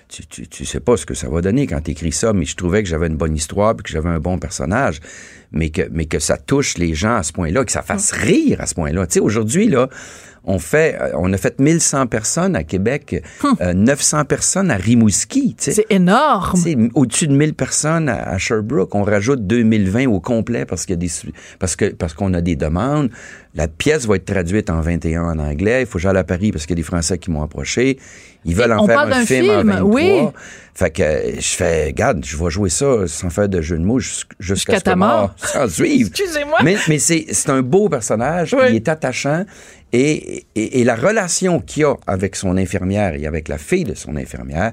tu, 0.08 0.46
tu, 0.46 0.64
sais 0.64 0.80
pas 0.80 0.96
ce 0.96 1.06
que 1.06 1.14
ça 1.14 1.28
va 1.28 1.40
donner 1.40 1.66
quand 1.66 1.80
tu 1.80 1.90
écris 1.90 2.12
ça, 2.12 2.32
mais 2.32 2.44
je 2.44 2.54
trouvais 2.54 2.82
que 2.82 2.88
j'avais 2.88 3.08
une 3.08 3.16
bonne 3.16 3.34
histoire, 3.34 3.74
que 3.76 3.90
j'avais 3.90 4.10
un 4.10 4.20
bon 4.20 4.38
personnage, 4.38 5.00
mais 5.50 5.70
que, 5.70 5.82
mais 5.90 6.04
que 6.04 6.20
ça 6.20 6.36
touche 6.36 6.78
les 6.78 6.94
gens 6.94 7.16
à 7.16 7.22
ce 7.22 7.32
point-là, 7.32 7.64
que 7.64 7.72
ça 7.72 7.82
fasse 7.82 8.12
rire 8.12 8.60
à 8.60 8.66
ce 8.66 8.74
point-là. 8.74 9.06
Tu 9.06 9.14
sais, 9.14 9.20
aujourd'hui, 9.20 9.66
là, 9.66 9.88
on 10.44 10.58
fait, 10.58 10.96
euh, 11.00 11.12
on 11.14 11.32
a 11.32 11.36
fait 11.36 11.58
1100 11.58 12.06
personnes 12.06 12.56
à 12.56 12.64
Québec, 12.64 13.22
900 13.42 14.16
hum. 14.16 14.20
euh, 14.20 14.24
personnes 14.24 14.70
à 14.70 14.76
Rimouski. 14.76 15.56
C'est 15.58 15.86
énorme. 15.90 16.60
Au-dessus 16.94 17.28
de 17.28 17.34
1000 17.34 17.54
personnes 17.54 18.08
à, 18.08 18.36
Sherbrooke. 18.38 18.94
On 18.94 19.02
rajoute 19.02 19.46
2020 19.46 20.06
au 20.06 20.20
complet 20.20 20.64
parce 20.66 20.86
qu'il 20.86 20.94
y 20.94 20.98
a 20.98 21.00
des, 21.00 21.10
parce 21.58 21.76
que, 21.76 21.86
parce 21.86 22.14
qu'on 22.14 22.34
a 22.34 22.40
des 22.40 22.56
demandes. 22.56 23.10
La 23.54 23.68
pièce 23.68 24.06
va 24.06 24.16
être 24.16 24.24
traduite 24.24 24.68
en 24.68 24.80
21 24.80 25.22
en 25.22 25.38
anglais. 25.38 25.82
Il 25.82 25.86
faut 25.86 25.98
que 25.98 26.02
j'aille 26.02 26.16
à 26.16 26.24
Paris 26.24 26.50
parce 26.50 26.66
qu'il 26.66 26.76
y 26.76 26.80
a 26.80 26.82
des 26.82 26.86
Français 26.86 27.18
qui 27.18 27.30
m'ont 27.30 27.42
approché. 27.42 27.98
Ils 28.44 28.54
veulent 28.54 28.72
en 28.72 28.86
faire 28.86 29.00
un 29.00 29.24
film, 29.24 29.50
en 29.50 29.64
23. 29.64 29.82
Oui. 29.82 30.28
Fait 30.74 30.90
que 30.90 31.02
je 31.36 31.54
fais, 31.54 31.86
regarde, 31.86 32.24
je 32.24 32.36
vais 32.36 32.50
jouer 32.50 32.68
ça 32.68 33.06
sans 33.06 33.30
faire 33.30 33.48
de 33.48 33.62
jeu 33.62 33.78
de 33.78 33.84
mots 33.84 34.00
jusqu'à 34.00 34.78
ce 34.78 34.84
ta 34.84 34.96
mort. 34.96 35.32
Sans 35.36 35.68
suivre. 35.68 36.10
Excusez-moi. 36.10 36.58
Mais, 36.64 36.76
mais 36.88 36.98
c'est 36.98 37.48
un 37.48 37.62
beau 37.62 37.88
personnage. 37.88 38.56
Il 38.68 38.74
est 38.74 38.88
attachant. 38.88 39.44
Et, 39.92 40.46
et, 40.56 40.82
la 40.82 40.96
relation 40.96 41.60
qu'il 41.60 41.84
a 41.84 41.94
avec 42.08 42.34
son 42.34 42.56
infirmière 42.56 43.14
et 43.14 43.28
avec 43.28 43.46
la 43.46 43.58
fille 43.58 43.84
de 43.84 43.94
son 43.94 44.16
infirmière, 44.16 44.72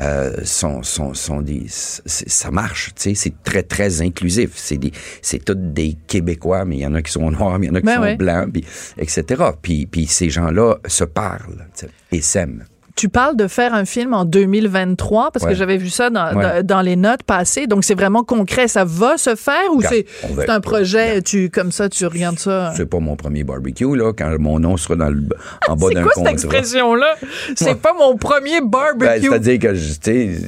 euh, 0.00 0.32
sont, 0.44 0.82
sont, 0.84 1.14
sont 1.14 1.40
des, 1.40 1.66
ça 1.68 2.50
marche, 2.50 2.90
tu 2.96 3.02
sais, 3.02 3.14
c'est 3.14 3.42
très, 3.44 3.62
très 3.62 4.00
inclusif. 4.02 4.50
C'est 4.54 4.76
des, 4.76 4.92
c'est 5.22 5.44
tous 5.44 5.54
des 5.54 5.96
Québécois, 6.06 6.64
mais 6.64 6.76
il 6.76 6.80
y 6.80 6.86
en 6.86 6.94
a 6.94 7.02
qui 7.02 7.12
sont 7.12 7.30
noirs, 7.30 7.58
mais 7.58 7.66
il 7.66 7.68
y 7.68 7.72
en 7.72 7.76
a 7.76 7.80
qui 7.80 7.86
ben 7.86 8.10
sont 8.10 8.14
blancs, 8.16 8.52
puis, 8.52 8.64
etc. 8.98 9.44
Puis, 9.60 9.86
puis 9.86 10.06
ces 10.06 10.30
gens-là 10.30 10.78
se 10.86 11.04
parlent 11.04 11.66
et 12.10 12.20
s'aiment 12.20 12.64
tu 12.96 13.08
parles 13.08 13.36
de 13.36 13.48
faire 13.48 13.74
un 13.74 13.84
film 13.84 14.14
en 14.14 14.24
2023 14.24 15.32
parce 15.32 15.44
que 15.44 15.54
j'avais 15.54 15.76
vu 15.76 15.90
ça 15.90 16.10
dans, 16.10 16.62
dans, 16.62 16.80
les 16.80 16.96
notes 16.96 17.24
passées. 17.24 17.66
Donc 17.66 17.84
c'est 17.84 17.94
vraiment 17.94 18.22
concret. 18.22 18.68
Ça 18.68 18.84
va 18.84 19.16
se 19.16 19.34
faire 19.34 19.72
ou 19.72 19.82
c'est 19.82 20.06
un 20.48 20.60
projet 20.60 21.22
tu 21.22 21.50
comme 21.50 21.72
ça 21.72 21.88
tu 21.88 22.06
regardes 22.06 22.38
ça? 22.38 22.72
C'est 22.76 22.86
pas 22.86 23.00
mon 23.00 23.16
premier 23.16 23.42
barbecue 23.42 23.96
là 23.96 24.12
quand 24.12 24.38
mon 24.38 24.58
nom 24.58 24.76
sera 24.76 24.96
dans 24.96 25.08
le, 25.08 25.22
en 25.68 25.76
bas 25.76 25.88
d'un 25.90 26.02
contrat. 26.02 26.10
C'est 26.14 26.20
quoi 26.20 26.24
cette 26.24 26.32
expression 26.32 26.94
là 26.94 27.14
C'est 27.56 27.80
pas 27.80 27.94
mon 27.98 28.16
premier 28.16 28.60
barbecue. 28.60 29.06
Ben, 29.06 29.20
C'est-à-dire 29.20 29.58
que 29.58 29.74
tu 29.74 30.40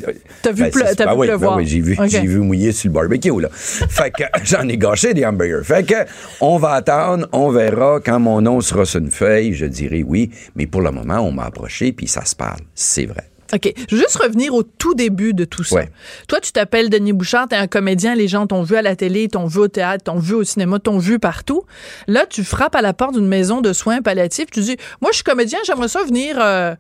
T'as 0.43 0.53
vu, 0.53 0.63
ben, 0.63 0.83
as 0.83 0.91
vu 0.91 0.97
ben 0.97 1.27
pleuvoir. 1.27 1.57
oui, 1.57 1.67
j'ai 1.67 1.81
vu 1.81 1.99
j'ai 2.07 2.21
vu 2.21 2.39
mouiller 2.39 2.73
sur 2.73 2.91
le 2.91 2.95
barbecue 2.95 3.41
là. 3.41 3.49
fait 3.53 4.13
que 4.13 4.25
j'en 4.45 4.69
ai 4.69 4.77
gâché 4.77 5.15
des 5.15 5.25
hamburgers. 5.25 5.65
Fait 5.65 5.85
que 5.85 5.95
on 6.41 6.59
va 6.59 6.73
attendre, 6.73 7.27
on 7.33 7.51
verra 7.51 7.99
quand 8.05 8.21
mon 8.21 8.41
nom 8.41 8.61
sera 8.61 8.85
sur 8.85 9.01
une 9.01 9.11
feuille, 9.11 9.53
je 9.55 9.67
dirai 9.67 10.05
oui, 10.05 10.31
mais 10.55 10.67
pour 10.67 10.83
le 10.83 10.93
moment 10.93 11.19
on 11.19 11.33
m'a 11.33 11.45
approché 11.45 11.93
puis 11.93 12.07
ça 12.07 12.25
se 12.25 12.36
parle. 12.37 12.61
C'est 12.75 13.07
vrai. 13.07 13.31
OK. 13.53 13.73
Je 13.89 13.95
veux 13.95 14.03
juste 14.03 14.17
revenir 14.17 14.55
au 14.55 14.63
tout 14.63 14.95
début 14.95 15.33
de 15.35 15.45
tout 15.45 15.65
ça. 15.65 15.83
Toi, 16.29 16.41
tu 16.41 16.53
t'appelles 16.53 16.91
Denis 16.91 17.13
Bouchard, 17.13 17.49
t'es 17.49 17.57
un 17.57 17.69
comédien, 17.69 18.15
les 18.15 18.29
gens 18.29 18.47
t'ont 18.47 18.63
vu 18.63 18.77
à 18.77 18.83
la 18.83 18.97
télé, 18.97 19.29
t'ont 19.29 19.47
vu 19.47 19.61
au 19.61 19.69
théâtre, 19.69 20.05
t'ont 20.05 20.19
vu 20.19 20.35
au 20.35 20.45
cinéma, 20.45 20.79
t'ont 20.79 20.99
vu 20.99 21.19
partout. 21.19 21.63
Là, 22.09 22.27
tu 22.29 22.43
frappes 22.45 22.75
à 22.75 22.83
la 22.83 22.93
porte 22.93 23.15
d'une 23.15 23.29
maison 23.29 23.61
de 23.61 23.73
soins 23.73 24.03
palliatifs, 24.03 24.51
tu 24.51 24.61
dis, 24.61 24.77
moi, 25.01 25.11
je 25.13 25.17
suis 25.17 25.25
comédien, 25.25 25.59
j'aimerais 25.65 25.89
ça 25.89 26.03
venir... 26.05 26.37
Euh, 26.41 26.75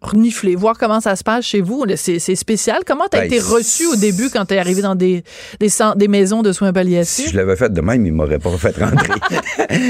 renifler, 0.00 0.54
voir 0.54 0.78
comment 0.78 1.00
ça 1.00 1.16
se 1.16 1.24
passe 1.24 1.44
chez 1.44 1.60
vous. 1.60 1.84
C'est 1.96 2.18
spécial. 2.36 2.82
Comment 2.86 3.08
tu 3.10 3.16
as 3.16 3.20
ben, 3.20 3.26
été 3.26 3.40
reçu 3.40 3.86
au 3.86 3.96
début 3.96 4.30
quand 4.30 4.44
tu 4.46 4.54
es 4.54 4.58
arrivé 4.58 4.82
dans 4.82 4.94
des, 4.94 5.24
des, 5.60 5.68
des, 5.96 6.08
maisons 6.08 6.42
de 6.42 6.52
soins 6.52 6.72
palliatifs? 6.72 7.26
Si 7.26 7.30
je 7.30 7.36
l'avais 7.36 7.56
fait 7.56 7.72
de 7.72 7.80
même, 7.80 8.06
il 8.06 8.12
m'aurait 8.12 8.38
pas 8.38 8.56
fait 8.56 8.76
rentrer. 8.76 9.14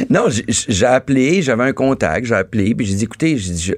non, 0.10 0.26
j'ai 0.28 0.86
appelé, 0.86 1.42
j'avais 1.42 1.64
un 1.64 1.72
contact, 1.72 2.26
j'ai 2.26 2.34
appelé, 2.34 2.74
puis 2.74 2.86
j'ai 2.86 2.94
dit, 2.94 3.04
écoutez, 3.04 3.36
je, 3.36 3.74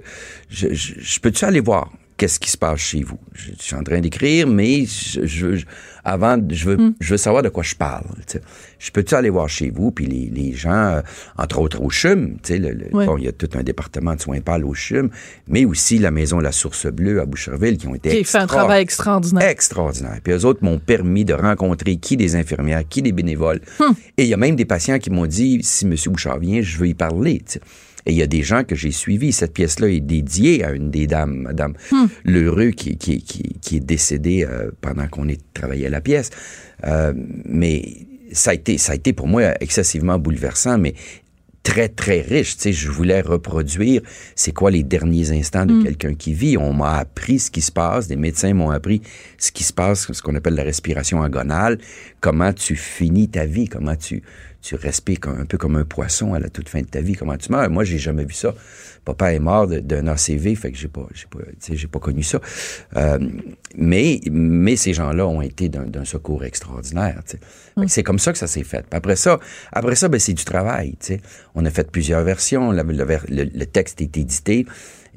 je, 0.48 0.68
je 0.72 1.20
peux-tu 1.20 1.44
aller 1.44 1.60
voir? 1.60 1.90
Qu'est-ce 2.20 2.38
qui 2.38 2.50
se 2.50 2.58
passe 2.58 2.80
chez 2.80 3.02
vous? 3.02 3.18
Je, 3.32 3.52
suis 3.58 3.74
en 3.74 3.82
train 3.82 3.98
d'écrire, 4.00 4.46
mais 4.46 4.84
je, 4.84 5.24
je, 5.24 5.64
avant, 6.04 6.36
je 6.50 6.66
veux, 6.66 6.76
hmm. 6.76 6.94
je 7.00 7.10
veux 7.12 7.16
savoir 7.16 7.42
de 7.42 7.48
quoi 7.48 7.62
je 7.62 7.74
parle. 7.74 8.04
Je 8.78 8.90
peux-tu 8.90 9.14
aller 9.14 9.30
voir 9.30 9.48
chez 9.48 9.70
vous, 9.70 9.90
puis 9.90 10.04
les, 10.04 10.28
les 10.28 10.52
gens, 10.52 10.70
euh, 10.70 11.00
entre 11.38 11.58
autres 11.60 11.80
au 11.80 11.88
CHUM, 11.88 12.36
le, 12.50 12.90
bon, 12.90 13.16
il 13.16 13.24
y 13.24 13.28
a 13.28 13.32
tout 13.32 13.48
un 13.54 13.62
département 13.62 14.14
de 14.14 14.20
soins 14.20 14.42
pâles 14.42 14.66
au 14.66 14.74
CHUM, 14.74 15.08
mais 15.48 15.64
aussi 15.64 15.96
la 15.96 16.10
maison 16.10 16.40
La 16.40 16.52
Source 16.52 16.88
Bleue 16.88 17.22
à 17.22 17.24
Boucherville, 17.24 17.78
qui 17.78 17.88
ont 17.88 17.94
été 17.94 18.10
Qui 18.10 18.24
fait 18.24 18.36
un 18.36 18.46
travail 18.46 18.82
extraordinaire. 18.82 19.48
Extraordinaire. 19.48 20.18
Puis 20.22 20.34
eux 20.34 20.44
autres 20.44 20.62
m'ont 20.62 20.78
permis 20.78 21.24
de 21.24 21.32
rencontrer 21.32 21.96
qui 21.96 22.18
des 22.18 22.36
infirmières, 22.36 22.86
qui 22.86 23.00
des 23.00 23.12
bénévoles. 23.12 23.62
Hmm. 23.78 23.92
Et 24.18 24.24
il 24.24 24.28
y 24.28 24.34
a 24.34 24.36
même 24.36 24.56
des 24.56 24.66
patients 24.66 24.98
qui 24.98 25.08
m'ont 25.08 25.26
dit, 25.26 25.60
si 25.62 25.86
M. 25.86 25.94
Bouchard 26.08 26.38
vient, 26.38 26.60
je 26.60 26.76
veux 26.76 26.88
y 26.88 26.94
parler. 26.94 27.42
Et 28.06 28.12
il 28.12 28.16
y 28.16 28.22
a 28.22 28.26
des 28.26 28.42
gens 28.42 28.64
que 28.64 28.74
j'ai 28.74 28.90
suivis. 28.90 29.32
Cette 29.32 29.52
pièce-là 29.52 29.88
est 29.88 30.00
dédiée 30.00 30.64
à 30.64 30.72
une 30.72 30.90
des 30.90 31.06
dames, 31.06 31.42
Madame 31.42 31.74
hmm. 31.90 32.06
Lheureux, 32.24 32.70
qui, 32.70 32.96
qui, 32.96 33.22
qui, 33.22 33.76
est 33.76 33.80
décédée 33.80 34.44
euh, 34.44 34.70
pendant 34.80 35.06
qu'on 35.08 35.28
est 35.28 35.40
travaillé 35.54 35.86
à 35.86 35.90
la 35.90 36.00
pièce. 36.00 36.30
Euh, 36.84 37.12
mais 37.44 38.06
ça 38.32 38.50
a 38.50 38.54
été, 38.54 38.78
ça 38.78 38.92
a 38.92 38.94
été 38.94 39.12
pour 39.12 39.26
moi 39.26 39.54
excessivement 39.60 40.18
bouleversant, 40.18 40.78
mais 40.78 40.94
très, 41.62 41.88
très 41.88 42.20
riche. 42.20 42.56
Tu 42.56 42.62
sais, 42.62 42.72
je 42.72 42.90
voulais 42.90 43.20
reproduire 43.20 44.00
c'est 44.34 44.52
quoi 44.52 44.70
les 44.70 44.82
derniers 44.82 45.30
instants 45.32 45.66
de 45.66 45.74
hmm. 45.74 45.84
quelqu'un 45.84 46.14
qui 46.14 46.32
vit. 46.32 46.56
On 46.56 46.72
m'a 46.72 46.96
appris 46.98 47.38
ce 47.38 47.50
qui 47.50 47.60
se 47.60 47.72
passe, 47.72 48.08
des 48.08 48.16
médecins 48.16 48.54
m'ont 48.54 48.70
appris 48.70 49.02
ce 49.38 49.52
qui 49.52 49.64
se 49.64 49.72
passe, 49.72 50.10
ce 50.10 50.22
qu'on 50.22 50.34
appelle 50.34 50.54
la 50.54 50.62
respiration 50.62 51.22
agonale, 51.22 51.78
comment 52.20 52.52
tu 52.52 52.76
finis 52.76 53.28
ta 53.28 53.44
vie, 53.44 53.68
comment 53.68 53.96
tu, 53.96 54.22
tu 54.62 54.74
respires 54.74 55.18
un 55.26 55.46
peu 55.46 55.56
comme 55.56 55.76
un 55.76 55.84
poisson 55.84 56.34
à 56.34 56.38
la 56.38 56.50
toute 56.50 56.68
fin 56.68 56.80
de 56.80 56.86
ta 56.86 57.00
vie, 57.00 57.14
comment 57.14 57.36
tu 57.36 57.50
meurs? 57.50 57.70
Moi, 57.70 57.84
j'ai 57.84 57.98
jamais 57.98 58.24
vu 58.24 58.34
ça. 58.34 58.54
Papa 59.04 59.32
est 59.32 59.38
mort 59.38 59.66
d'un 59.66 60.06
ACV, 60.06 60.54
fait 60.54 60.70
que 60.70 60.76
j'ai 60.76 60.88
pas, 60.88 61.06
j'ai 61.14 61.26
pas, 61.26 61.38
j'ai 61.72 61.86
pas 61.86 61.98
connu 61.98 62.22
ça. 62.22 62.40
Euh, 62.96 63.18
mais, 63.74 64.20
mais 64.30 64.76
ces 64.76 64.92
gens-là 64.92 65.26
ont 65.26 65.40
été 65.40 65.68
d'un 65.68 66.04
secours 66.04 66.44
extraordinaire. 66.44 67.20
Hum. 67.76 67.88
C'est 67.88 68.02
comme 68.02 68.18
ça 68.18 68.32
que 68.32 68.38
ça 68.38 68.46
s'est 68.46 68.64
fait. 68.64 68.84
après 68.90 69.16
ça, 69.16 69.40
après 69.72 69.94
ça, 69.94 70.08
ben, 70.08 70.20
c'est 70.20 70.34
du 70.34 70.44
travail. 70.44 70.96
On 71.54 71.64
a 71.64 71.70
fait 71.70 71.90
plusieurs 71.90 72.22
versions. 72.22 72.72
Le, 72.72 72.82
le, 72.82 73.66
texte 73.66 74.00
est 74.02 74.16
édité. 74.16 74.66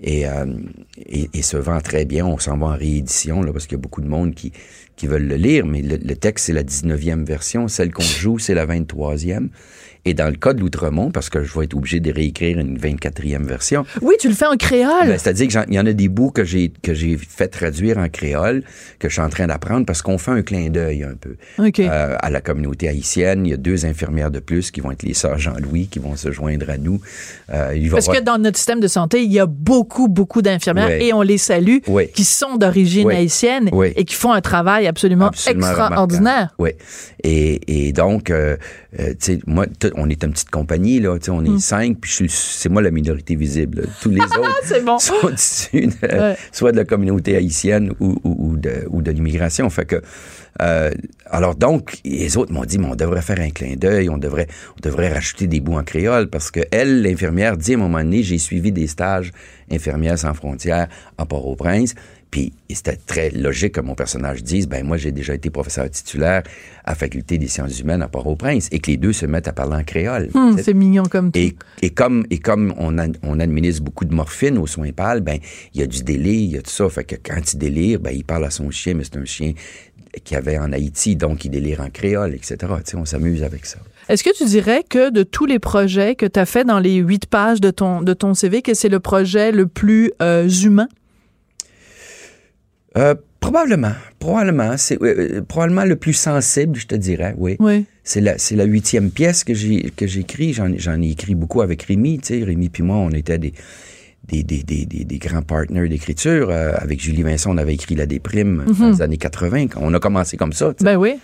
Et, 0.01 0.27
euh, 0.27 0.45
et, 1.05 1.29
et, 1.33 1.41
se 1.43 1.55
vend 1.55 1.79
très 1.79 2.05
bien. 2.05 2.25
On 2.25 2.39
s'en 2.39 2.57
va 2.57 2.67
en 2.67 2.75
réédition 2.75 3.43
là, 3.43 3.53
parce 3.53 3.67
qu'il 3.67 3.77
y 3.77 3.79
a 3.79 3.81
beaucoup 3.81 4.01
de 4.01 4.07
monde 4.07 4.33
qui, 4.33 4.51
qui 4.95 5.07
veulent 5.07 5.27
le 5.27 5.35
lire, 5.35 5.65
mais 5.65 5.81
le, 5.81 5.97
le 5.97 6.15
texte, 6.15 6.45
c'est 6.45 6.53
la 6.53 6.63
19e 6.63 7.25
version. 7.25 7.67
Celle 7.67 7.91
qu'on 7.91 8.01
joue, 8.21 8.39
c'est 8.39 8.53
la 8.53 8.65
23e. 8.65 9.49
Et 10.05 10.13
dans 10.13 10.27
le 10.27 10.35
cas 10.35 10.51
de 10.51 10.59
l'Outremont, 10.59 11.11
parce 11.11 11.29
que 11.29 11.45
je 11.45 11.57
vais 11.57 11.63
être 11.63 11.75
obligé 11.77 12.01
de 12.01 12.11
réécrire 12.11 12.59
une 12.59 12.77
24e 12.77 13.45
version. 13.45 13.85
Oui, 14.01 14.15
tu 14.19 14.27
le 14.27 14.33
fais 14.33 14.45
en 14.45 14.57
créole. 14.57 15.07
Ben, 15.07 15.17
c'est-à-dire 15.17 15.47
qu'il 15.47 15.73
y 15.73 15.79
en 15.79 15.85
a 15.85 15.93
des 15.93 16.09
bouts 16.09 16.29
que 16.31 16.43
j'ai 16.43 16.73
que 16.81 16.93
j'ai 16.93 17.15
fait 17.17 17.47
traduire 17.47 17.97
en 17.97 18.09
créole, 18.09 18.63
que 18.99 19.07
je 19.07 19.13
suis 19.13 19.21
en 19.21 19.29
train 19.29 19.47
d'apprendre 19.47 19.85
parce 19.85 20.01
qu'on 20.01 20.17
fait 20.17 20.31
un 20.31 20.41
clin 20.41 20.69
d'œil 20.69 21.03
un 21.03 21.13
peu 21.15 21.37
euh, 21.79 22.15
à 22.19 22.29
la 22.29 22.41
communauté 22.41 22.89
haïtienne. 22.89 23.45
Il 23.45 23.51
y 23.51 23.53
a 23.53 23.57
deux 23.57 23.85
infirmières 23.85 24.29
de 24.29 24.39
plus 24.39 24.71
qui 24.71 24.81
vont 24.81 24.91
être 24.91 25.03
les 25.03 25.13
sœurs 25.13 25.39
Jean-Louis 25.39 25.87
qui 25.87 25.99
vont 25.99 26.17
se 26.17 26.33
joindre 26.33 26.69
à 26.69 26.77
nous. 26.77 26.99
Euh, 27.53 27.73
parce 27.89 28.09
que 28.09 28.19
dans 28.21 28.37
notre 28.37 28.57
système 28.57 28.81
de 28.81 28.87
santé, 28.89 29.23
il 29.23 29.31
y 29.31 29.39
a 29.39 29.45
beaucoup 29.45 30.09
beaucoup, 30.09 30.41
d'infirmières 30.41 30.89
Oui. 30.99 31.05
et 31.07 31.13
on 31.13 31.21
les 31.21 31.37
salue, 31.37 31.77
Oui. 31.87 32.09
qui 32.13 32.25
sont 32.25 32.57
d'origine 32.57 33.07
Oui. 33.07 33.15
haïtienne 33.15 33.69
et 33.95 34.03
qui 34.03 34.15
font 34.15 34.33
un 34.33 34.41
travail 34.41 34.82
absolument, 34.87 35.27
Absolument 35.27 35.67
extraordinaire. 35.67 36.53
Oui. 36.59 36.71
Et, 37.23 37.87
et 37.87 37.93
donc, 37.93 38.29
euh, 38.29 38.57
euh, 38.99 39.09
tu 39.11 39.15
sais, 39.19 39.39
moi, 39.47 39.65
on 39.95 40.09
est 40.09 40.23
une 40.23 40.31
petite 40.33 40.49
compagnie, 40.49 40.99
là. 40.99 41.17
Tu 41.17 41.25
sais, 41.25 41.31
on 41.31 41.43
est 41.43 41.59
cinq, 41.59 41.97
puis 42.01 42.27
c'est 42.29 42.69
moi 42.69 42.81
la 42.81 42.91
minorité 42.91 43.35
visible. 43.35 43.81
là. 43.81 43.87
Tous 44.01 44.09
les 44.09 44.21
autres. 44.39 44.59
C'est 44.63 44.83
bon. 44.83 44.99
sont 44.99 45.29
issus 45.35 45.87
de- 45.87 45.93
Ouais. 46.13 46.37
soit 46.51 46.71
de 46.71 46.77
la 46.77 46.85
communauté 46.85 47.35
haïtienne 47.35 47.91
ou, 47.99 48.17
ou, 48.23 48.35
ou 48.51 48.57
de, 48.57 48.85
ou 48.89 49.01
de 49.01 49.11
l'immigration. 49.11 49.69
Fait 49.69 49.85
que, 49.85 50.01
euh, 50.61 50.91
alors 51.31 51.55
donc, 51.55 51.97
les 52.05 52.37
autres 52.37 52.51
m'ont 52.53 52.65
dit, 52.65 52.77
mais 52.77 52.87
on 52.87 52.95
devrait 52.95 53.21
faire 53.23 53.39
un 53.39 53.49
clin 53.49 53.75
d'œil, 53.75 54.09
on 54.09 54.17
devrait, 54.17 54.47
on 54.77 54.81
devrait 54.81 55.11
rajouter 55.11 55.47
des 55.47 55.59
bouts 55.59 55.77
en 55.77 55.83
créole, 55.83 56.29
parce 56.29 56.51
que 56.51 56.59
elle, 56.71 57.01
l'infirmière, 57.01 57.57
dit 57.57 57.73
à 57.73 57.75
un 57.75 57.79
moment 57.79 57.99
donné, 58.03 58.21
j'ai 58.23 58.37
suivi 58.37 58.71
des 58.71 58.87
stages 58.87 59.31
infirmières 59.71 60.19
sans 60.19 60.33
frontières 60.33 60.87
à 61.17 61.25
Port-au-Prince. 61.25 61.95
Puis 62.33 62.51
c'était 62.73 62.95
très 62.95 63.29
logique 63.29 63.73
que 63.73 63.81
mon 63.81 63.93
personnage 63.93 64.41
dise, 64.43 64.67
ben 64.67 64.83
moi 64.83 64.97
j'ai 64.97 65.11
déjà 65.11 65.35
été 65.35 65.51
professeur 65.51 65.87
titulaire 65.87 66.41
à 66.83 66.95
Faculté 66.95 67.37
des 67.37 67.47
sciences 67.47 67.79
humaines 67.79 68.01
à 68.01 68.07
Port-au-Prince, 68.07 68.69
et 68.71 68.79
que 68.79 68.89
les 68.89 68.97
deux 68.97 69.13
se 69.13 69.27
mettent 69.27 69.47
à 69.47 69.53
parler 69.53 69.75
en 69.75 69.83
créole. 69.83 70.29
Sais, 70.57 70.63
c'est 70.63 70.73
mignon 70.73 71.03
comme 71.03 71.31
tout. 71.31 71.37
et, 71.37 71.55
et 71.83 71.91
comme, 71.91 72.25
et 72.31 72.39
comme 72.39 72.73
on, 72.79 72.97
a- 72.97 73.05
on 73.21 73.39
administre 73.39 73.83
beaucoup 73.83 74.05
de 74.05 74.15
morphine 74.15 74.57
aux 74.57 74.65
soins 74.65 74.91
pâles, 74.91 75.21
ben, 75.21 75.37
il 75.75 75.81
y 75.81 75.83
a 75.83 75.85
du 75.87 76.01
délire, 76.01 76.33
il 76.41 76.51
y 76.53 76.57
a 76.57 76.63
tout 76.63 76.71
ça. 76.71 76.89
Fait 76.89 77.03
que 77.03 77.15
quand 77.23 77.53
il 77.53 77.57
délire, 77.59 77.99
ben, 77.99 78.09
il 78.11 78.23
parle 78.23 78.45
à 78.45 78.49
son 78.49 78.71
chien, 78.71 78.95
mais 78.95 79.03
c'est 79.03 79.17
un 79.17 79.25
chien 79.25 79.53
qu'il 80.23 80.33
y 80.33 80.37
avait 80.39 80.57
en 80.57 80.71
Haïti, 80.73 81.15
donc 81.15 81.45
il 81.45 81.51
délire 81.51 81.81
en 81.81 81.91
créole, 81.91 82.33
etc. 82.33 82.55
Tu 82.59 82.65
sais, 82.85 82.97
on 82.97 83.05
s'amuse 83.05 83.43
avec 83.43 83.67
ça. 83.67 83.77
Est-ce 84.09 84.23
que 84.23 84.35
tu 84.35 84.45
dirais 84.45 84.83
que 84.89 85.11
de 85.11 85.21
tous 85.21 85.45
les 85.45 85.59
projets 85.59 86.15
que 86.15 86.25
tu 86.25 86.39
as 86.39 86.47
fait 86.47 86.63
dans 86.65 86.79
les 86.79 86.95
huit 86.95 87.27
pages 87.27 87.61
de 87.61 87.69
ton, 87.69 88.01
de 88.01 88.13
ton 88.15 88.33
CV, 88.33 88.63
que 88.63 88.73
c'est 88.73 88.89
le 88.89 88.99
projet 88.99 89.51
le 89.51 89.67
plus 89.67 90.11
euh, 90.23 90.49
humain? 90.49 90.87
Euh, 92.97 93.15
probablement, 93.39 93.93
probablement. 94.19 94.77
C'est 94.77 95.01
euh, 95.01 95.41
probablement 95.41 95.85
le 95.85 95.95
plus 95.95 96.13
sensible, 96.13 96.77
je 96.77 96.87
te 96.87 96.95
dirais, 96.95 97.33
oui. 97.37 97.55
Oui. 97.59 97.85
C'est 98.03 98.21
la, 98.21 98.37
c'est 98.37 98.55
la 98.55 98.65
huitième 98.65 99.11
pièce 99.11 99.43
que 99.43 99.53
j'ai, 99.53 99.91
que 99.95 100.07
j'écris. 100.07 100.53
J'en, 100.53 100.69
j'en 100.77 101.01
ai 101.01 101.11
écrit 101.11 101.35
beaucoup 101.35 101.61
avec 101.61 101.83
Rémi, 101.83 102.19
tu 102.19 102.39
sais. 102.39 102.43
Rémi 102.43 102.69
puis 102.69 102.83
moi, 102.83 102.97
on 102.97 103.11
était 103.11 103.37
des, 103.37 103.53
des, 104.27 104.43
des, 104.43 104.63
des, 104.63 104.85
des, 104.85 105.17
grands 105.17 105.41
partenaires 105.41 105.87
d'écriture. 105.87 106.49
Euh, 106.49 106.73
avec 106.77 107.01
Julie 107.01 107.23
Vincent, 107.23 107.51
on 107.51 107.57
avait 107.57 107.73
écrit 107.73 107.95
La 107.95 108.05
Déprime 108.05 108.65
dans 108.79 108.89
les 108.89 109.01
années 109.01 109.17
80. 109.17 109.67
On 109.77 109.93
a 109.93 109.99
commencé 109.99 110.37
comme 110.37 110.53
ça, 110.53 110.73
tu 110.73 110.79
sais. 110.79 110.85
Ben 110.85 110.97
oui. 110.97 111.15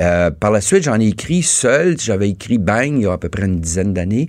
Euh, 0.00 0.30
par 0.30 0.50
la 0.50 0.60
suite, 0.60 0.82
j'en 0.82 1.00
ai 1.00 1.08
écrit 1.08 1.42
seul. 1.42 1.98
J'avais 1.98 2.28
écrit 2.30 2.58
Bang 2.58 2.92
il 2.96 3.02
y 3.02 3.06
a 3.06 3.12
à 3.12 3.18
peu 3.18 3.28
près 3.28 3.46
une 3.46 3.60
dizaine 3.60 3.94
d'années. 3.94 4.28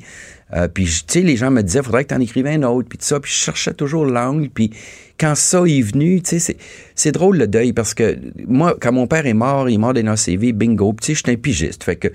Euh, 0.54 0.68
puis, 0.68 0.86
tu 0.86 0.92
sais, 1.08 1.22
les 1.22 1.36
gens 1.36 1.52
me 1.52 1.62
disaient, 1.62 1.84
faudrait 1.84 2.06
que 2.06 2.10
tu 2.10 2.16
en 2.16 2.22
écrives 2.22 2.48
un 2.48 2.64
autre, 2.64 2.88
puis 2.88 2.98
tout 2.98 3.06
ça. 3.06 3.20
Puis, 3.20 3.32
je 3.32 3.38
cherchais 3.38 3.74
toujours 3.74 4.06
l'angle. 4.06 4.50
Puis, 4.50 4.72
quand 5.20 5.36
ça 5.36 5.64
est 5.66 5.82
venu, 5.82 6.22
tu 6.22 6.40
sais, 6.40 6.58
c'est, 6.96 7.12
drôle 7.12 7.38
le 7.38 7.48
deuil 7.48 7.74
parce 7.74 7.94
que 7.94 8.18
moi, 8.46 8.76
quand 8.80 8.92
mon 8.92 9.08
père 9.08 9.26
est 9.26 9.34
mort, 9.34 9.70
il 9.70 9.76
est 9.76 9.78
mort 9.78 9.94
d'un 9.94 10.08
ACV, 10.08 10.54
bingo. 10.54 10.96
Tu 11.02 11.08
sais, 11.08 11.16
j'étais 11.16 11.32
un 11.32 11.36
pigiste. 11.36 11.84
Fait 11.84 11.96
que 11.96 12.10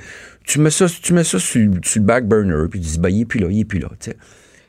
tu 0.44 0.60
mets 0.60 0.70
ça, 0.70 0.86
tu 0.88 1.12
mets 1.12 1.24
ça 1.24 1.38
sur, 1.38 1.70
sur 1.82 2.00
le 2.00 2.06
back 2.06 2.26
burner, 2.26 2.68
puis 2.70 2.80
tu 2.80 2.86
dis, 2.86 2.98
ben, 2.98 3.08
il 3.08 3.22
est 3.22 3.24
plus 3.24 3.40
là, 3.40 3.48
il 3.50 3.60
est 3.60 3.64
plus 3.64 3.80
là, 3.80 3.88
tu 4.00 4.10
sais. 4.10 4.16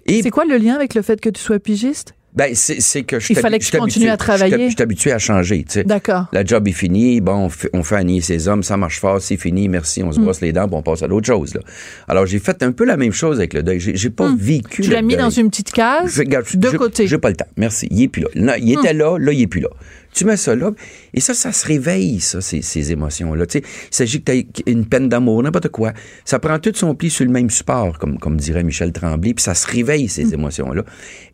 Et 0.06 0.22
C'est 0.22 0.32
quoi 0.32 0.46
le 0.46 0.58
lien 0.58 0.76
avec 0.76 0.96
le 0.96 1.02
fait 1.02 1.22
que 1.22 1.30
tu 1.30 1.42
sois 1.42 1.60
pigiste? 1.60 2.14
Ben, 2.36 2.52
c'est, 2.56 2.82
c'est 2.82 3.04
que 3.04 3.20
je 3.20 3.28
Il 3.32 3.38
fallait 3.38 3.60
que 3.60 3.66
je 3.66 3.72
t'habitue- 3.72 4.10
à 4.10 4.18
travailler. 4.18 4.58
Je 4.58 4.64
je 4.70 4.70
suis 4.76 4.82
habitué 4.82 5.12
à 5.12 5.20
changer, 5.20 5.64
tu 5.64 5.74
sais. 5.74 5.84
D'accord. 5.84 6.26
La 6.34 6.44
job 6.44 6.68
est 6.68 6.72
finie, 6.72 7.22
bon, 7.22 7.34
on 7.36 7.50
fait, 7.50 7.70
on 7.74 7.84
fait 7.84 7.96
Annie 7.96 8.18
et 8.18 8.22
ses 8.22 8.48
hommes, 8.48 8.64
ça 8.64 8.76
marche 8.78 9.00
fort, 9.00 9.22
c'est 9.22 9.38
fini, 9.38 9.70
merci, 9.70 10.02
on 10.04 10.12
se 10.12 10.20
Hmm. 10.20 10.24
brosse 10.24 10.42
les 10.42 10.52
dents, 10.52 10.68
puis 10.68 10.76
on 10.76 10.82
passe 10.82 11.04
à 11.04 11.08
l'autre 11.08 11.28
chose. 11.28 11.54
Là. 11.54 11.62
Alors, 12.08 12.26
j'ai 12.26 12.40
fait 12.40 12.64
un 12.64 12.72
peu 12.72 12.86
la 12.86 12.98
même 12.98 13.12
chose 13.14 13.38
avec 13.38 13.54
le 13.54 13.62
deuil. 13.64 13.80
J'ai, 13.80 13.96
j'ai 13.96 14.10
pas 14.10 14.34
vécu 14.36 14.82
Hmm. 14.82 14.86
Tu 14.86 14.92
l'as 14.92 15.02
mis 15.02 15.16
deuil. 15.16 15.24
dans 15.24 15.30
une 15.30 15.50
petite 15.50 15.72
case 15.72 16.12
Je- 16.14 16.20
regarde, 16.20 16.46
de 16.54 16.70
j'ai- 16.72 16.78
côté. 16.78 17.08
J'ai 17.08 17.18
pas 17.20 17.30
le 17.30 17.36
temps, 17.36 17.46
merci. 17.58 17.88
Il 17.92 18.02
est 18.04 18.08
plus 18.08 18.24
là. 18.36 18.58
Il 18.58 18.72
était 18.74 18.94
là, 18.94 19.18
là, 19.20 19.32
il 19.32 19.42
est 19.42 19.48
plus 19.48 19.62
là. 19.62 19.70
Tu 20.14 20.26
mets 20.26 20.38
ça 20.38 20.56
là, 20.56 20.72
et 21.14 21.20
ça, 21.20 21.34
ça 21.34 21.52
se 21.52 21.66
réveille, 21.66 22.20
ça, 22.20 22.40
ces, 22.42 22.62
ces 22.62 22.92
émotions-là. 22.92 23.46
Tu 23.48 23.60
sais, 23.60 23.66
il 23.92 23.96
s'agit 23.96 24.22
que 24.22 24.32
tu 24.32 24.38
aies 24.38 24.48
une 24.72 24.86
peine 24.86 25.10
d'amour, 25.10 25.42
n'importe 25.44 25.70
quoi. 25.70 25.94
Ça 26.26 26.40
prend 26.40 26.60
tout 26.60 26.72
son 26.76 26.94
pli 26.96 27.10
sur 27.10 27.26
le 27.26 27.32
même 27.32 27.50
support, 27.50 27.98
comme, 27.98 28.20
comme 28.20 28.38
dirait 28.38 28.64
Michel 28.64 28.92
Tremblay, 28.92 29.34
puis 29.34 29.44
ça 29.44 29.56
se 29.56 29.68
réveille, 29.68 30.08
ces 30.10 30.26
Hmm. 30.26 30.34
émotions-là. 30.36 30.84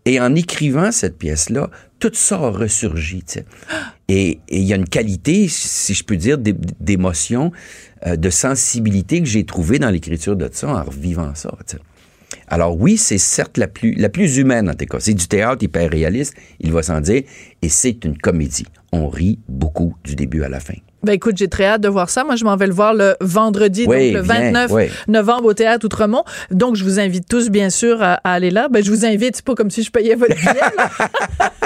Et 0.05 0.19
en 0.19 0.33
écrivant 0.35 0.91
cette 0.91 1.17
pièce-là, 1.17 1.69
tout 1.99 2.11
ça 2.13 2.35
a 2.35 2.49
ressurgi, 2.49 3.23
tu 3.27 3.33
sais. 3.33 3.45
Et 4.11 4.39
il 4.49 4.63
y 4.63 4.73
a 4.73 4.75
une 4.75 4.87
qualité, 4.89 5.47
si 5.47 5.93
je 5.93 6.03
peux 6.03 6.17
dire, 6.17 6.37
d'é- 6.39 6.55
d'émotion, 6.79 7.51
euh, 8.07 8.15
de 8.15 8.29
sensibilité 8.31 9.19
que 9.21 9.27
j'ai 9.27 9.43
trouvée 9.45 9.77
dans 9.77 9.89
l'écriture 9.91 10.35
de 10.35 10.49
ça 10.51 10.67
en 10.69 10.83
revivant 10.83 11.35
ça, 11.35 11.55
tu 11.67 11.75
sais. 11.75 11.81
Alors 12.49 12.79
oui, 12.79 12.97
c'est 12.97 13.19
certes 13.19 13.57
la 13.57 13.67
plus, 13.67 14.37
humaine 14.37 14.69
en 14.69 14.73
tout 14.73 14.85
cas. 14.85 14.99
C'est 14.99 15.13
du 15.13 15.27
théâtre 15.27 15.63
hyper 15.63 15.89
réaliste, 15.89 16.35
il 16.59 16.71
va 16.71 16.81
sans 16.81 16.99
dire, 16.99 17.23
et 17.61 17.69
c'est 17.69 18.03
une 18.03 18.17
comédie. 18.17 18.65
On 18.91 19.07
rit 19.07 19.39
beaucoup 19.47 19.95
du 20.03 20.15
début 20.15 20.43
à 20.43 20.49
la 20.49 20.59
fin. 20.59 20.73
Ben 21.03 21.13
écoute, 21.13 21.37
j'ai 21.37 21.47
très 21.47 21.65
hâte 21.65 21.81
de 21.81 21.87
voir 21.87 22.09
ça. 22.09 22.23
Moi, 22.23 22.35
je 22.35 22.43
m'en 22.43 22.55
vais 22.55 22.67
le 22.67 22.73
voir 22.73 22.93
le 22.93 23.15
vendredi, 23.21 23.85
Oui, 23.87 24.11
donc 24.11 24.21
le 24.21 24.21
viens, 24.21 24.51
29 24.51 24.71
oui. 24.71 24.83
novembre 25.07 25.45
au 25.45 25.53
Théâtre 25.53 25.85
Outremont. 25.85 26.23
Donc, 26.51 26.75
je 26.75 26.83
vous 26.83 26.99
invite 26.99 27.27
tous, 27.27 27.49
bien 27.49 27.69
sûr, 27.69 28.01
à, 28.01 28.13
à 28.23 28.33
aller 28.33 28.51
là. 28.51 28.67
Ben, 28.69 28.83
je 28.83 28.89
vous 28.91 29.05
invite, 29.05 29.37
c'est 29.37 29.45
pas 29.45 29.55
comme 29.55 29.69
si 29.71 29.83
je 29.83 29.91
payais 29.91 30.15
votre 30.15 30.35
billet. 30.35 30.51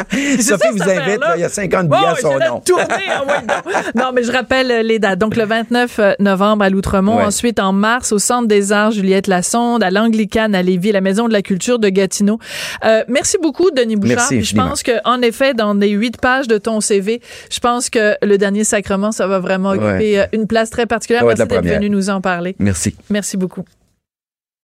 C'est 0.12 0.42
ça, 0.42 0.58
Sophie 0.58 0.72
vous 0.72 0.84
invite, 0.84 1.20
là, 1.20 1.34
il 1.36 1.42
y 1.42 1.44
a 1.44 1.50
50 1.50 1.88
Bon, 1.88 1.98
billets 1.98 2.08
à 2.10 2.16
son 2.16 2.38
nom. 2.38 2.60
tournée, 2.60 2.86
ouais, 2.86 3.42
non. 3.48 3.82
non, 4.04 4.12
mais 4.14 4.24
je 4.24 4.32
rappelle 4.32 4.70
euh, 4.72 4.84
les 4.84 5.00
dates. 5.00 5.18
Donc, 5.20 5.36
le 5.36 5.46
29 5.46 6.00
novembre 6.20 6.64
à 6.66 6.70
L'Outremont. 6.70 7.18
Ouais. 7.18 7.24
Ensuite, 7.24 7.60
en 7.60 7.74
mars, 7.74 8.12
au 8.12 8.20
Centre 8.20 8.48
des 8.48 8.72
Arts, 8.72 8.92
Juliette 8.92 9.28
Lassonde, 9.28 9.82
à 9.84 9.90
l'Anglicane, 9.92 10.56
à 10.56 10.62
Lévis, 10.62 10.90
à 10.90 10.94
la 10.94 11.02
Maison 11.02 11.28
de 11.28 11.34
la 11.34 11.42
Culture 11.42 11.80
de 11.80 11.90
Gatineau. 11.90 12.38
Euh, 12.86 13.04
merci 13.08 13.38
beaucoup, 13.42 13.72
Denis 13.72 13.96
Bouchard. 13.96 14.18
Merci 14.18 14.36
Puis 14.38 14.46
je 14.46 14.56
pense 14.56 14.84
que, 14.84 14.92
en 15.06 15.22
effet, 15.22 15.54
dans 15.54 15.74
les 15.74 15.90
huit 15.90 16.18
pages 16.20 16.48
de 16.48 16.58
ton 16.58 16.82
CV, 16.82 17.22
je 17.50 17.60
pense 17.60 17.90
que 17.90 18.16
le 18.22 18.38
dernier 18.38 18.64
sacrement, 18.64 19.12
ça 19.12 19.23
va 19.28 19.40
vraiment 19.40 19.72
Ouais. 19.72 19.78
occuper 19.78 20.20
euh, 20.20 20.26
une 20.34 20.48
place 20.48 20.70
très 20.70 20.86
particulière. 20.86 21.22
Ça 21.22 21.26
être 21.34 21.38
Merci 21.48 21.62
d'être 21.62 21.76
venu 21.76 21.90
nous 21.90 22.10
en 22.10 22.22
parler. 22.22 22.56
Merci. 22.60 22.96
Merci 23.10 23.38
beaucoup. 23.38 23.64